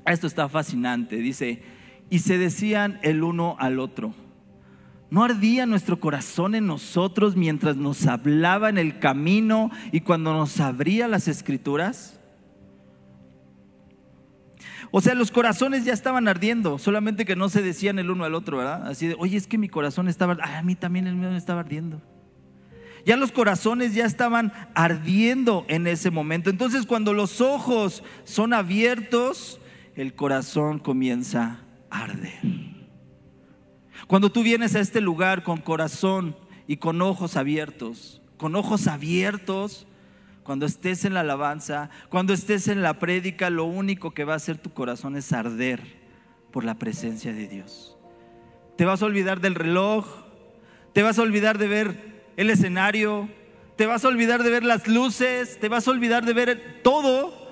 Esto 0.04 0.26
está 0.26 0.46
fascinante. 0.50 1.16
Dice, 1.16 1.62
y 2.10 2.18
se 2.18 2.36
decían 2.36 3.00
el 3.02 3.22
uno 3.22 3.56
al 3.58 3.78
otro. 3.78 4.14
¿No 5.08 5.24
ardía 5.24 5.64
nuestro 5.64 6.00
corazón 6.00 6.54
en 6.54 6.66
nosotros 6.66 7.34
mientras 7.34 7.78
nos 7.78 8.06
hablaba 8.06 8.68
en 8.68 8.76
el 8.76 8.98
camino 8.98 9.70
y 9.90 10.00
cuando 10.00 10.34
nos 10.34 10.60
abría 10.60 11.08
las 11.08 11.28
escrituras? 11.28 12.20
O 14.90 15.00
sea, 15.00 15.14
los 15.14 15.30
corazones 15.30 15.86
ya 15.86 15.94
estaban 15.94 16.28
ardiendo, 16.28 16.76
solamente 16.76 17.24
que 17.24 17.36
no 17.36 17.48
se 17.48 17.62
decían 17.62 17.98
el 17.98 18.10
uno 18.10 18.24
al 18.24 18.34
otro, 18.34 18.58
¿verdad? 18.58 18.86
Así 18.86 19.06
de, 19.06 19.16
oye, 19.18 19.38
es 19.38 19.46
que 19.46 19.56
mi 19.56 19.70
corazón 19.70 20.08
estaba, 20.08 20.36
ay, 20.42 20.56
a 20.56 20.62
mí 20.62 20.74
también 20.74 21.06
el 21.06 21.14
mío 21.14 21.30
estaba 21.34 21.60
ardiendo. 21.60 22.02
Ya 23.04 23.16
los 23.16 23.32
corazones 23.32 23.94
ya 23.94 24.04
estaban 24.04 24.52
ardiendo 24.74 25.64
en 25.68 25.86
ese 25.86 26.10
momento. 26.10 26.50
Entonces, 26.50 26.86
cuando 26.86 27.12
los 27.12 27.40
ojos 27.40 28.04
son 28.24 28.52
abiertos, 28.52 29.60
el 29.96 30.14
corazón 30.14 30.78
comienza 30.78 31.60
a 31.90 32.04
arder. 32.04 32.40
Cuando 34.06 34.30
tú 34.30 34.42
vienes 34.42 34.74
a 34.74 34.80
este 34.80 35.00
lugar 35.00 35.42
con 35.42 35.60
corazón 35.60 36.36
y 36.66 36.76
con 36.76 37.00
ojos 37.02 37.36
abiertos, 37.36 38.20
con 38.36 38.54
ojos 38.56 38.86
abiertos, 38.86 39.86
cuando 40.42 40.66
estés 40.66 41.04
en 41.04 41.14
la 41.14 41.20
alabanza, 41.20 41.90
cuando 42.08 42.32
estés 42.32 42.68
en 42.68 42.82
la 42.82 42.98
prédica, 42.98 43.50
lo 43.50 43.64
único 43.64 44.12
que 44.12 44.24
va 44.24 44.34
a 44.34 44.36
hacer 44.36 44.58
tu 44.58 44.72
corazón 44.72 45.16
es 45.16 45.32
arder 45.32 45.80
por 46.50 46.64
la 46.64 46.74
presencia 46.74 47.32
de 47.32 47.48
Dios. 47.48 47.96
Te 48.76 48.84
vas 48.84 49.02
a 49.02 49.06
olvidar 49.06 49.40
del 49.40 49.54
reloj, 49.54 50.06
te 50.92 51.02
vas 51.02 51.18
a 51.18 51.22
olvidar 51.22 51.58
de 51.58 51.68
ver 51.68 52.11
el 52.36 52.50
escenario, 52.50 53.28
te 53.76 53.86
vas 53.86 54.04
a 54.04 54.08
olvidar 54.08 54.42
de 54.42 54.50
ver 54.50 54.64
las 54.64 54.86
luces, 54.86 55.58
te 55.58 55.68
vas 55.68 55.88
a 55.88 55.90
olvidar 55.90 56.24
de 56.24 56.32
ver 56.32 56.80
todo, 56.82 57.42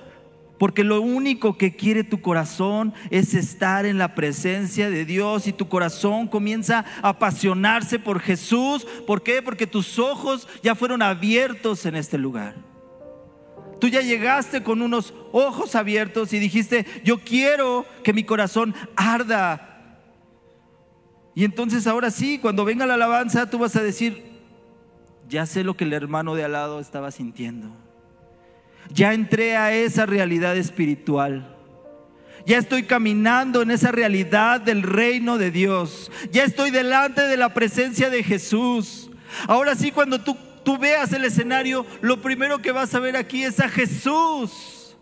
porque 0.57 0.83
lo 0.83 1.01
único 1.01 1.57
que 1.57 1.75
quiere 1.75 2.03
tu 2.03 2.21
corazón 2.21 2.93
es 3.09 3.33
estar 3.33 3.85
en 3.85 3.97
la 3.97 4.13
presencia 4.13 4.91
de 4.91 5.05
Dios 5.05 5.47
y 5.47 5.53
tu 5.53 5.67
corazón 5.67 6.27
comienza 6.27 6.85
a 7.01 7.09
apasionarse 7.09 7.97
por 7.97 8.19
Jesús. 8.19 8.85
¿Por 9.07 9.23
qué? 9.23 9.41
Porque 9.41 9.65
tus 9.65 9.97
ojos 9.97 10.47
ya 10.61 10.75
fueron 10.75 11.01
abiertos 11.01 11.87
en 11.87 11.95
este 11.95 12.19
lugar. 12.19 12.55
Tú 13.79 13.87
ya 13.87 14.01
llegaste 14.01 14.61
con 14.61 14.83
unos 14.83 15.15
ojos 15.31 15.73
abiertos 15.73 16.31
y 16.31 16.37
dijiste, 16.37 16.85
yo 17.03 17.17
quiero 17.17 17.83
que 18.03 18.13
mi 18.13 18.23
corazón 18.23 18.75
arda. 18.95 19.97
Y 21.33 21.43
entonces 21.43 21.87
ahora 21.87 22.11
sí, 22.11 22.37
cuando 22.37 22.65
venga 22.65 22.85
la 22.85 22.93
alabanza, 22.93 23.49
tú 23.49 23.57
vas 23.57 23.75
a 23.75 23.81
decir, 23.81 24.30
ya 25.31 25.47
sé 25.47 25.63
lo 25.63 25.75
que 25.75 25.85
el 25.85 25.93
hermano 25.93 26.35
de 26.35 26.43
al 26.43 26.51
lado 26.51 26.79
estaba 26.79 27.09
sintiendo. 27.09 27.71
Ya 28.93 29.13
entré 29.13 29.57
a 29.57 29.73
esa 29.73 30.05
realidad 30.05 30.55
espiritual. 30.57 31.55
Ya 32.45 32.57
estoy 32.57 32.83
caminando 32.83 33.61
en 33.61 33.71
esa 33.71 33.91
realidad 33.91 34.61
del 34.61 34.83
reino 34.83 35.37
de 35.37 35.49
Dios. 35.49 36.11
Ya 36.31 36.43
estoy 36.43 36.69
delante 36.69 37.21
de 37.21 37.37
la 37.37 37.53
presencia 37.53 38.09
de 38.09 38.23
Jesús. 38.23 39.09
Ahora 39.47 39.75
sí, 39.75 39.91
cuando 39.91 40.19
tú 40.19 40.35
tú 40.63 40.77
veas 40.77 41.13
el 41.13 41.25
escenario, 41.25 41.85
lo 42.01 42.21
primero 42.21 42.61
que 42.61 42.71
vas 42.71 42.93
a 42.93 42.99
ver 42.99 43.15
aquí 43.15 43.43
es 43.43 43.59
a 43.59 43.69
Jesús. 43.69 44.95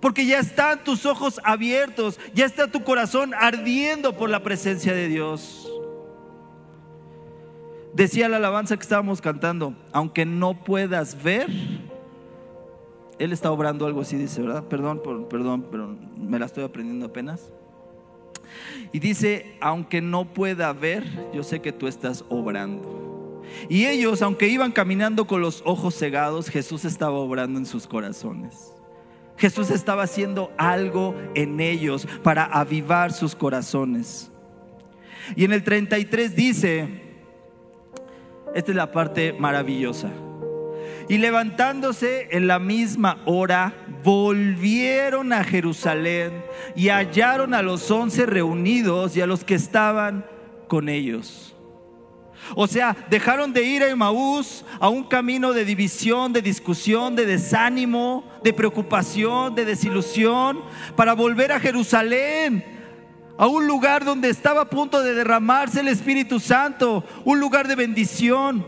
Porque 0.00 0.26
ya 0.26 0.40
están 0.40 0.82
tus 0.82 1.06
ojos 1.06 1.40
abiertos, 1.44 2.18
ya 2.34 2.44
está 2.44 2.66
tu 2.66 2.82
corazón 2.82 3.32
ardiendo 3.34 4.16
por 4.16 4.30
la 4.30 4.42
presencia 4.42 4.92
de 4.92 5.08
Dios. 5.08 5.61
Decía 7.94 8.28
la 8.28 8.38
alabanza 8.38 8.76
que 8.76 8.82
estábamos 8.82 9.20
cantando, 9.20 9.74
aunque 9.92 10.24
no 10.24 10.64
puedas 10.64 11.22
ver, 11.22 11.48
Él 13.18 13.32
está 13.32 13.50
obrando 13.50 13.86
algo 13.86 14.00
así, 14.00 14.16
dice, 14.16 14.40
¿verdad? 14.40 14.64
Perdón, 14.64 15.02
perdón, 15.28 15.66
pero 15.70 15.94
me 16.16 16.38
la 16.38 16.46
estoy 16.46 16.64
aprendiendo 16.64 17.06
apenas. 17.06 17.52
Y 18.92 18.98
dice, 18.98 19.56
aunque 19.60 20.00
no 20.00 20.32
pueda 20.32 20.72
ver, 20.72 21.04
yo 21.34 21.42
sé 21.42 21.60
que 21.60 21.72
tú 21.72 21.86
estás 21.86 22.24
obrando. 22.28 23.42
Y 23.68 23.86
ellos, 23.86 24.22
aunque 24.22 24.48
iban 24.48 24.72
caminando 24.72 25.26
con 25.26 25.42
los 25.42 25.62
ojos 25.66 25.94
cegados, 25.94 26.48
Jesús 26.48 26.84
estaba 26.84 27.18
obrando 27.18 27.58
en 27.58 27.66
sus 27.66 27.86
corazones. 27.86 28.72
Jesús 29.36 29.70
estaba 29.70 30.04
haciendo 30.04 30.52
algo 30.56 31.14
en 31.34 31.60
ellos 31.60 32.06
para 32.22 32.44
avivar 32.44 33.12
sus 33.12 33.34
corazones. 33.34 34.30
Y 35.36 35.44
en 35.44 35.52
el 35.52 35.62
33 35.62 36.36
dice, 36.36 37.01
esta 38.54 38.70
es 38.70 38.76
la 38.76 38.92
parte 38.92 39.32
maravillosa. 39.32 40.10
Y 41.08 41.18
levantándose 41.18 42.28
en 42.30 42.46
la 42.46 42.58
misma 42.58 43.22
hora, 43.26 43.74
volvieron 44.02 45.32
a 45.32 45.44
Jerusalén 45.44 46.44
y 46.74 46.88
hallaron 46.88 47.54
a 47.54 47.62
los 47.62 47.90
once 47.90 48.26
reunidos 48.26 49.16
y 49.16 49.20
a 49.20 49.26
los 49.26 49.44
que 49.44 49.54
estaban 49.54 50.24
con 50.68 50.88
ellos 50.88 51.52
o 52.54 52.66
sea, 52.66 52.96
dejaron 53.08 53.52
de 53.52 53.64
ir 53.64 53.82
a 53.82 53.88
Emaús 53.88 54.64
a 54.80 54.88
un 54.88 55.04
camino 55.04 55.52
de 55.52 55.64
división, 55.64 56.32
de 56.32 56.42
discusión, 56.42 57.16
de 57.16 57.26
desánimo, 57.26 58.24
de 58.42 58.52
preocupación, 58.52 59.54
de 59.54 59.64
desilusión, 59.64 60.60
para 60.96 61.14
volver 61.14 61.52
a 61.52 61.60
Jerusalén, 61.60 62.81
a 63.38 63.46
un 63.46 63.66
lugar 63.66 64.04
donde 64.04 64.28
estaba 64.28 64.62
a 64.62 64.70
punto 64.70 65.02
de 65.02 65.14
derramarse 65.14 65.80
el 65.80 65.88
Espíritu 65.88 66.38
Santo, 66.38 67.04
un 67.24 67.40
lugar 67.40 67.66
de 67.66 67.74
bendición, 67.74 68.64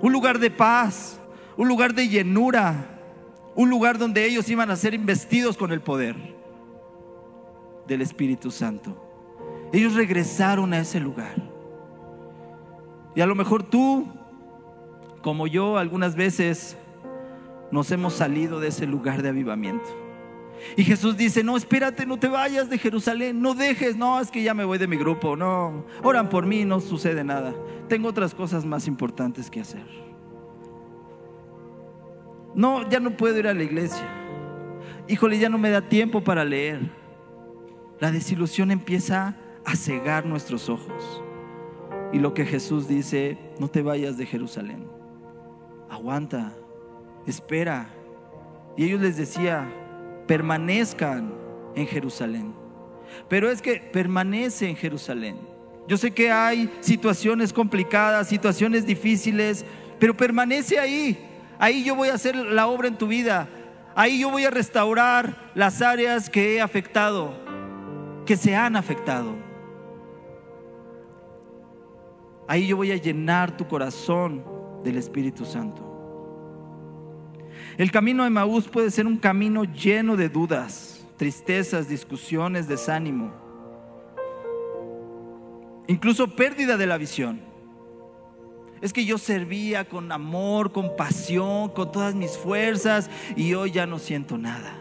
un 0.00 0.12
lugar 0.12 0.38
de 0.38 0.50
paz, 0.50 1.18
un 1.56 1.68
lugar 1.68 1.94
de 1.94 2.08
llenura, 2.08 3.00
un 3.54 3.70
lugar 3.70 3.98
donde 3.98 4.24
ellos 4.24 4.48
iban 4.48 4.70
a 4.70 4.76
ser 4.76 4.94
investidos 4.94 5.56
con 5.56 5.72
el 5.72 5.80
poder 5.80 6.14
del 7.86 8.02
Espíritu 8.02 8.50
Santo. 8.50 8.96
Ellos 9.72 9.94
regresaron 9.94 10.72
a 10.72 10.80
ese 10.80 11.00
lugar. 11.00 11.34
Y 13.14 13.20
a 13.20 13.26
lo 13.26 13.34
mejor 13.34 13.64
tú, 13.64 14.06
como 15.22 15.46
yo, 15.46 15.78
algunas 15.78 16.14
veces 16.14 16.76
nos 17.72 17.90
hemos 17.90 18.14
salido 18.14 18.60
de 18.60 18.68
ese 18.68 18.86
lugar 18.86 19.22
de 19.22 19.30
avivamiento. 19.30 20.07
Y 20.76 20.84
Jesús 20.84 21.16
dice, 21.16 21.42
no, 21.42 21.56
espérate, 21.56 22.06
no 22.06 22.18
te 22.18 22.28
vayas 22.28 22.70
de 22.70 22.78
Jerusalén, 22.78 23.40
no 23.40 23.54
dejes, 23.54 23.96
no, 23.96 24.20
es 24.20 24.30
que 24.30 24.42
ya 24.42 24.54
me 24.54 24.64
voy 24.64 24.78
de 24.78 24.86
mi 24.86 24.96
grupo, 24.96 25.36
no, 25.36 25.84
oran 26.02 26.28
por 26.28 26.46
mí, 26.46 26.64
no 26.64 26.80
sucede 26.80 27.24
nada. 27.24 27.54
Tengo 27.88 28.08
otras 28.08 28.34
cosas 28.34 28.64
más 28.64 28.86
importantes 28.86 29.50
que 29.50 29.60
hacer. 29.60 29.86
No, 32.54 32.88
ya 32.88 33.00
no 33.00 33.16
puedo 33.16 33.38
ir 33.38 33.46
a 33.46 33.54
la 33.54 33.62
iglesia. 33.62 34.06
Híjole, 35.06 35.38
ya 35.38 35.48
no 35.48 35.58
me 35.58 35.70
da 35.70 35.80
tiempo 35.80 36.22
para 36.22 36.44
leer. 36.44 36.80
La 38.00 38.10
desilusión 38.10 38.70
empieza 38.70 39.36
a 39.64 39.76
cegar 39.76 40.26
nuestros 40.26 40.68
ojos. 40.68 41.22
Y 42.12 42.18
lo 42.18 42.34
que 42.34 42.44
Jesús 42.44 42.88
dice, 42.88 43.38
no 43.58 43.68
te 43.68 43.82
vayas 43.82 44.16
de 44.16 44.26
Jerusalén. 44.26 44.86
Aguanta, 45.90 46.54
espera. 47.26 47.90
Y 48.76 48.84
ellos 48.84 49.00
les 49.00 49.16
decía, 49.16 49.68
permanezcan 50.28 51.34
en 51.74 51.88
Jerusalén. 51.88 52.54
Pero 53.28 53.50
es 53.50 53.60
que 53.60 53.80
permanece 53.80 54.68
en 54.68 54.76
Jerusalén. 54.76 55.36
Yo 55.88 55.96
sé 55.96 56.12
que 56.12 56.30
hay 56.30 56.70
situaciones 56.80 57.52
complicadas, 57.52 58.28
situaciones 58.28 58.86
difíciles, 58.86 59.64
pero 59.98 60.16
permanece 60.16 60.78
ahí. 60.78 61.18
Ahí 61.58 61.82
yo 61.82 61.96
voy 61.96 62.10
a 62.10 62.14
hacer 62.14 62.36
la 62.36 62.68
obra 62.68 62.86
en 62.86 62.98
tu 62.98 63.08
vida. 63.08 63.48
Ahí 63.96 64.20
yo 64.20 64.30
voy 64.30 64.44
a 64.44 64.50
restaurar 64.50 65.50
las 65.54 65.82
áreas 65.82 66.30
que 66.30 66.54
he 66.54 66.60
afectado, 66.60 67.34
que 68.26 68.36
se 68.36 68.54
han 68.54 68.76
afectado. 68.76 69.34
Ahí 72.46 72.66
yo 72.66 72.76
voy 72.76 72.92
a 72.92 72.96
llenar 72.96 73.56
tu 73.56 73.66
corazón 73.66 74.44
del 74.84 74.98
Espíritu 74.98 75.44
Santo. 75.44 75.87
El 77.78 77.92
camino 77.92 78.24
de 78.24 78.30
Maús 78.30 78.66
puede 78.66 78.90
ser 78.90 79.06
un 79.06 79.16
camino 79.18 79.62
lleno 79.62 80.16
de 80.16 80.28
dudas, 80.28 81.06
tristezas, 81.16 81.88
discusiones, 81.88 82.66
desánimo, 82.66 83.32
incluso 85.86 86.34
pérdida 86.34 86.76
de 86.76 86.88
la 86.88 86.98
visión. 86.98 87.40
Es 88.80 88.92
que 88.92 89.04
yo 89.04 89.16
servía 89.16 89.88
con 89.88 90.10
amor, 90.10 90.72
con 90.72 90.96
pasión, 90.96 91.68
con 91.68 91.92
todas 91.92 92.16
mis 92.16 92.36
fuerzas 92.36 93.08
y 93.36 93.54
hoy 93.54 93.70
ya 93.70 93.86
no 93.86 94.00
siento 94.00 94.38
nada. 94.38 94.76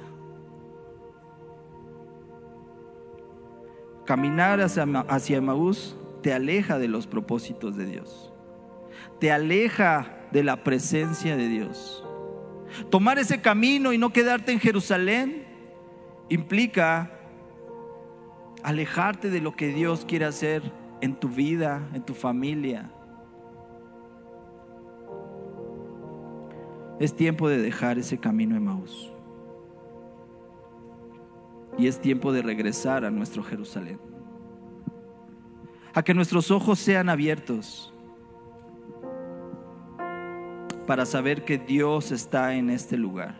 Caminar 4.05 4.59
hacia, 4.59 4.83
hacia 5.07 5.39
Maús 5.39 5.95
te 6.23 6.33
aleja 6.33 6.79
de 6.79 6.87
los 6.87 7.05
propósitos 7.05 7.75
de 7.75 7.85
Dios. 7.85 8.33
Te 9.19 9.31
aleja 9.31 10.27
de 10.31 10.43
la 10.43 10.63
presencia 10.63 11.37
de 11.37 11.47
Dios. 11.47 12.06
Tomar 12.89 13.19
ese 13.19 13.41
camino 13.41 13.93
y 13.93 13.97
no 13.97 14.11
quedarte 14.11 14.51
en 14.51 14.59
Jerusalén 14.59 15.45
implica 16.29 17.11
alejarte 18.63 19.29
de 19.29 19.41
lo 19.41 19.55
que 19.55 19.69
Dios 19.69 20.05
quiere 20.05 20.25
hacer 20.25 20.71
en 21.01 21.15
tu 21.15 21.29
vida, 21.29 21.87
en 21.93 22.03
tu 22.03 22.13
familia. 22.13 22.91
Es 26.99 27.15
tiempo 27.15 27.47
de 27.47 27.61
dejar 27.61 27.99
ese 27.99 28.17
camino 28.17 28.55
de 28.55 28.61
Maús. 28.61 29.13
Y 31.77 31.87
es 31.87 31.99
tiempo 31.99 32.31
de 32.33 32.41
regresar 32.41 33.05
a 33.05 33.11
nuestro 33.11 33.43
Jerusalén 33.43 33.99
a 35.97 36.03
que 36.03 36.13
nuestros 36.13 36.51
ojos 36.51 36.77
sean 36.77 37.09
abiertos 37.09 37.91
para 40.87 41.05
saber 41.05 41.43
que 41.43 41.57
Dios 41.59 42.11
está 42.11 42.55
en 42.55 42.71
este 42.71 42.97
lugar. 42.97 43.39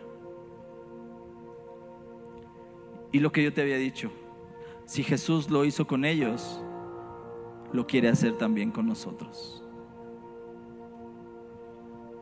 Y 3.10 3.20
lo 3.20 3.32
que 3.32 3.42
yo 3.42 3.52
te 3.52 3.62
había 3.62 3.78
dicho, 3.78 4.12
si 4.84 5.02
Jesús 5.02 5.50
lo 5.50 5.64
hizo 5.64 5.86
con 5.86 6.04
ellos, 6.04 6.62
lo 7.72 7.86
quiere 7.86 8.10
hacer 8.10 8.36
también 8.36 8.70
con 8.70 8.86
nosotros. 8.86 9.64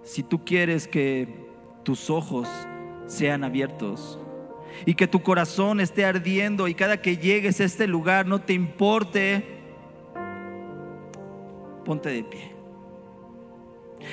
Si 0.03 0.23
tú 0.23 0.45
quieres 0.45 0.87
que 0.87 1.47
tus 1.83 2.09
ojos 2.09 2.49
sean 3.07 3.43
abiertos 3.43 4.21
y 4.85 4.95
que 4.95 5.09
tu 5.09 5.23
corazón 5.23 5.81
esté 5.81 6.05
ardiendo 6.05 6.69
y 6.69 6.75
cada 6.75 7.01
que 7.01 7.17
llegues 7.17 7.61
a 7.61 7.65
este 7.65 7.89
lugar 7.89 8.27
no 8.27 8.41
te 8.41 8.53
importe, 8.53 9.45
ponte 11.85 12.11
de 12.11 12.23
pie. 12.23 12.56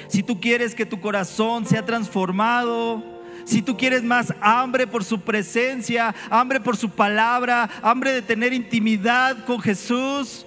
Si 0.08 0.24
tú 0.24 0.40
quieres 0.40 0.76
que 0.76 0.86
tu 0.86 1.00
corazón 1.00 1.66
sea 1.66 1.86
transformado, 1.86 3.04
si 3.46 3.62
tú 3.62 3.76
quieres 3.76 4.04
más 4.04 4.34
hambre 4.42 4.88
por 4.88 5.04
su 5.04 5.20
presencia, 5.20 6.16
hambre 6.30 6.60
por 6.60 6.78
su 6.78 6.90
palabra, 6.90 7.70
hambre 7.82 8.14
de 8.14 8.22
tener 8.22 8.54
intimidad 8.54 9.46
con 9.46 9.60
Jesús, 9.60 10.46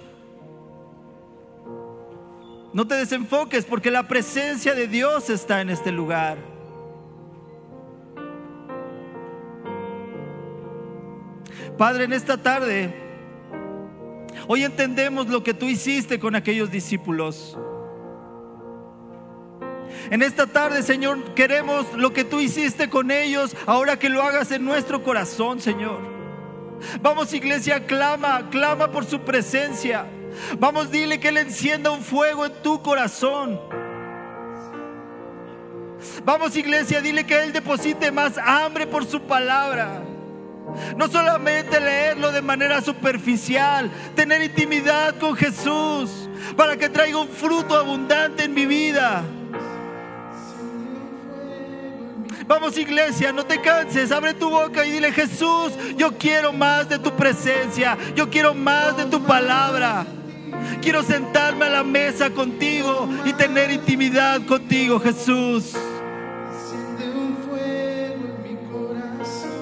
no 2.73 2.87
te 2.87 2.95
desenfoques 2.95 3.65
porque 3.65 3.91
la 3.91 4.07
presencia 4.07 4.75
de 4.75 4.87
Dios 4.87 5.29
está 5.29 5.61
en 5.61 5.69
este 5.69 5.91
lugar. 5.91 6.37
Padre, 11.77 12.05
en 12.05 12.13
esta 12.13 12.37
tarde, 12.37 12.93
hoy 14.47 14.63
entendemos 14.63 15.27
lo 15.27 15.43
que 15.43 15.53
tú 15.53 15.67
hiciste 15.67 16.19
con 16.19 16.35
aquellos 16.35 16.71
discípulos. 16.71 17.57
En 20.09 20.21
esta 20.21 20.47
tarde, 20.47 20.83
Señor, 20.83 21.33
queremos 21.33 21.85
lo 21.93 22.13
que 22.13 22.23
tú 22.23 22.39
hiciste 22.39 22.89
con 22.89 23.11
ellos, 23.11 23.55
ahora 23.65 23.97
que 23.99 24.09
lo 24.09 24.23
hagas 24.23 24.51
en 24.51 24.65
nuestro 24.65 25.03
corazón, 25.03 25.59
Señor. 25.59 25.99
Vamos, 27.01 27.33
iglesia, 27.33 27.85
clama, 27.85 28.49
clama 28.49 28.91
por 28.91 29.05
su 29.05 29.21
presencia. 29.21 30.05
Vamos, 30.59 30.91
dile 30.91 31.19
que 31.19 31.29
Él 31.29 31.37
encienda 31.37 31.91
un 31.91 32.01
fuego 32.01 32.45
en 32.45 32.53
tu 32.61 32.81
corazón. 32.81 33.59
Vamos, 36.23 36.55
iglesia, 36.55 37.01
dile 37.01 37.25
que 37.25 37.43
Él 37.43 37.53
deposite 37.53 38.11
más 38.11 38.37
hambre 38.37 38.85
por 38.87 39.05
su 39.05 39.21
palabra. 39.21 40.03
No 40.95 41.07
solamente 41.07 41.79
leerlo 41.79 42.31
de 42.31 42.41
manera 42.41 42.81
superficial, 42.81 43.89
tener 44.15 44.43
intimidad 44.43 45.17
con 45.17 45.35
Jesús 45.35 46.29
para 46.55 46.75
que 46.77 46.89
traiga 46.89 47.19
un 47.19 47.29
fruto 47.29 47.75
abundante 47.75 48.43
en 48.43 48.53
mi 48.53 48.65
vida. 48.65 49.23
Vamos 52.47 52.77
iglesia, 52.77 53.33
no 53.33 53.45
te 53.45 53.59
canses, 53.59 54.09
abre 54.09 54.33
tu 54.33 54.49
boca 54.49 54.85
y 54.85 54.91
dile 54.91 55.11
Jesús, 55.11 55.73
yo 55.97 56.17
quiero 56.17 56.53
más 56.53 56.87
de 56.87 56.97
tu 56.97 57.13
presencia, 57.13 57.97
yo 58.15 58.29
quiero 58.29 58.53
más 58.53 58.95
de 58.95 59.05
tu 59.05 59.21
palabra. 59.21 60.05
Quiero 60.81 61.03
sentarme 61.03 61.65
a 61.65 61.69
la 61.69 61.83
mesa 61.83 62.29
contigo 62.29 63.09
y 63.25 63.33
tener 63.33 63.69
intimidad 63.69 64.45
contigo, 64.45 64.97
Jesús. 64.97 65.73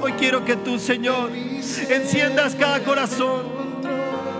Hoy 0.02 0.12
quiero 0.14 0.46
que 0.46 0.56
tú, 0.56 0.78
Señor, 0.78 1.32
enciendas 1.90 2.54
cada 2.54 2.84
corazón, 2.84 3.46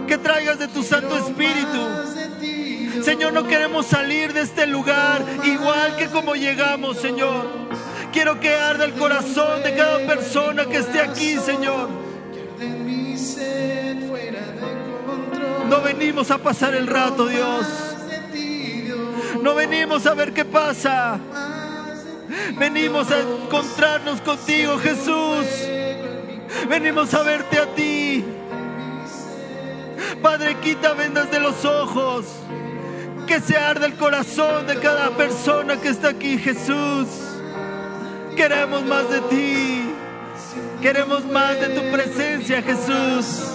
que 0.08 0.20
traigas 0.20 0.60
de 0.60 0.68
tu 0.68 0.84
Santo 0.84 1.18
Espíritu. 1.18 3.04
Señor, 3.04 3.34
no 3.34 3.48
queremos 3.48 3.88
salir 3.88 4.34
de 4.34 4.41
este 4.41 4.68
lugar 4.68 5.26
igual 5.43 5.96
que 5.96 6.08
como 6.08 6.36
llegamos, 6.36 6.98
Señor. 6.98 7.64
Quiero 8.16 8.39
que 8.39 8.55
arda 8.55 8.86
el 8.86 8.93
corazón 8.93 9.61
de 9.61 9.76
cada 9.76 9.99
persona 10.07 10.66
que 10.68 10.78
esté 10.78 11.01
aquí, 11.01 11.36
Señor. 11.38 11.89
No 15.68 15.82
venimos 15.82 16.32
a 16.32 16.38
pasar 16.38 16.76
el 16.76 16.88
rato, 16.88 17.28
Dios. 17.28 17.68
No 19.43 19.53
venimos 19.53 20.05
a 20.05 20.13
ver 20.13 20.32
qué 20.32 20.45
pasa. 20.45 21.20
Venimos 22.57 23.11
a 23.11 23.20
encontrarnos 23.20 24.22
contigo, 24.22 24.80
Jesús. 24.80 25.45
Venimos 26.70 27.13
a 27.13 27.22
verte 27.22 27.59
a 27.59 27.66
ti. 27.76 28.24
Padre, 30.22 30.55
quita 30.61 30.93
vendas 30.93 31.30
de 31.32 31.41
los 31.41 31.66
ojos. 31.66 32.28
Que 33.28 33.41
se 33.41 33.57
arde 33.57 33.88
el 33.88 33.95
corazón 33.95 34.68
de 34.68 34.80
cada 34.80 35.09
persona 35.18 35.82
que 35.82 35.89
está 35.89 36.07
aquí, 36.07 36.38
Jesús. 36.38 37.24
Queremos 38.36 38.83
más 38.83 39.09
de 39.09 39.21
ti. 39.21 39.89
Queremos 40.81 41.25
más 41.25 41.59
de 41.59 41.69
tu 41.69 41.91
presencia, 41.91 42.61
Jesús. 42.61 43.51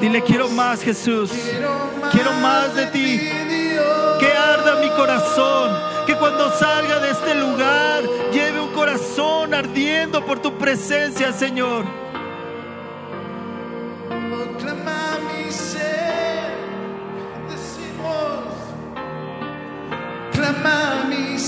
Dile, 0.00 0.22
quiero 0.22 0.48
más, 0.48 0.82
Jesús. 0.82 1.30
Quiero 2.10 2.32
más 2.40 2.74
de 2.74 2.86
ti. 2.86 3.20
Que 4.18 4.32
arda 4.32 4.76
mi 4.80 4.88
corazón. 4.90 5.76
Que 6.06 6.14
cuando 6.14 6.50
salga 6.56 7.00
de 7.00 7.10
este 7.10 7.34
lugar 7.34 8.02
lleve 8.32 8.60
un 8.60 8.72
corazón 8.72 9.52
ardiendo 9.52 10.24
por 10.24 10.40
tu 10.40 10.56
presencia, 10.56 11.32
Señor. 11.32 12.09
amar-me, 20.50 21.38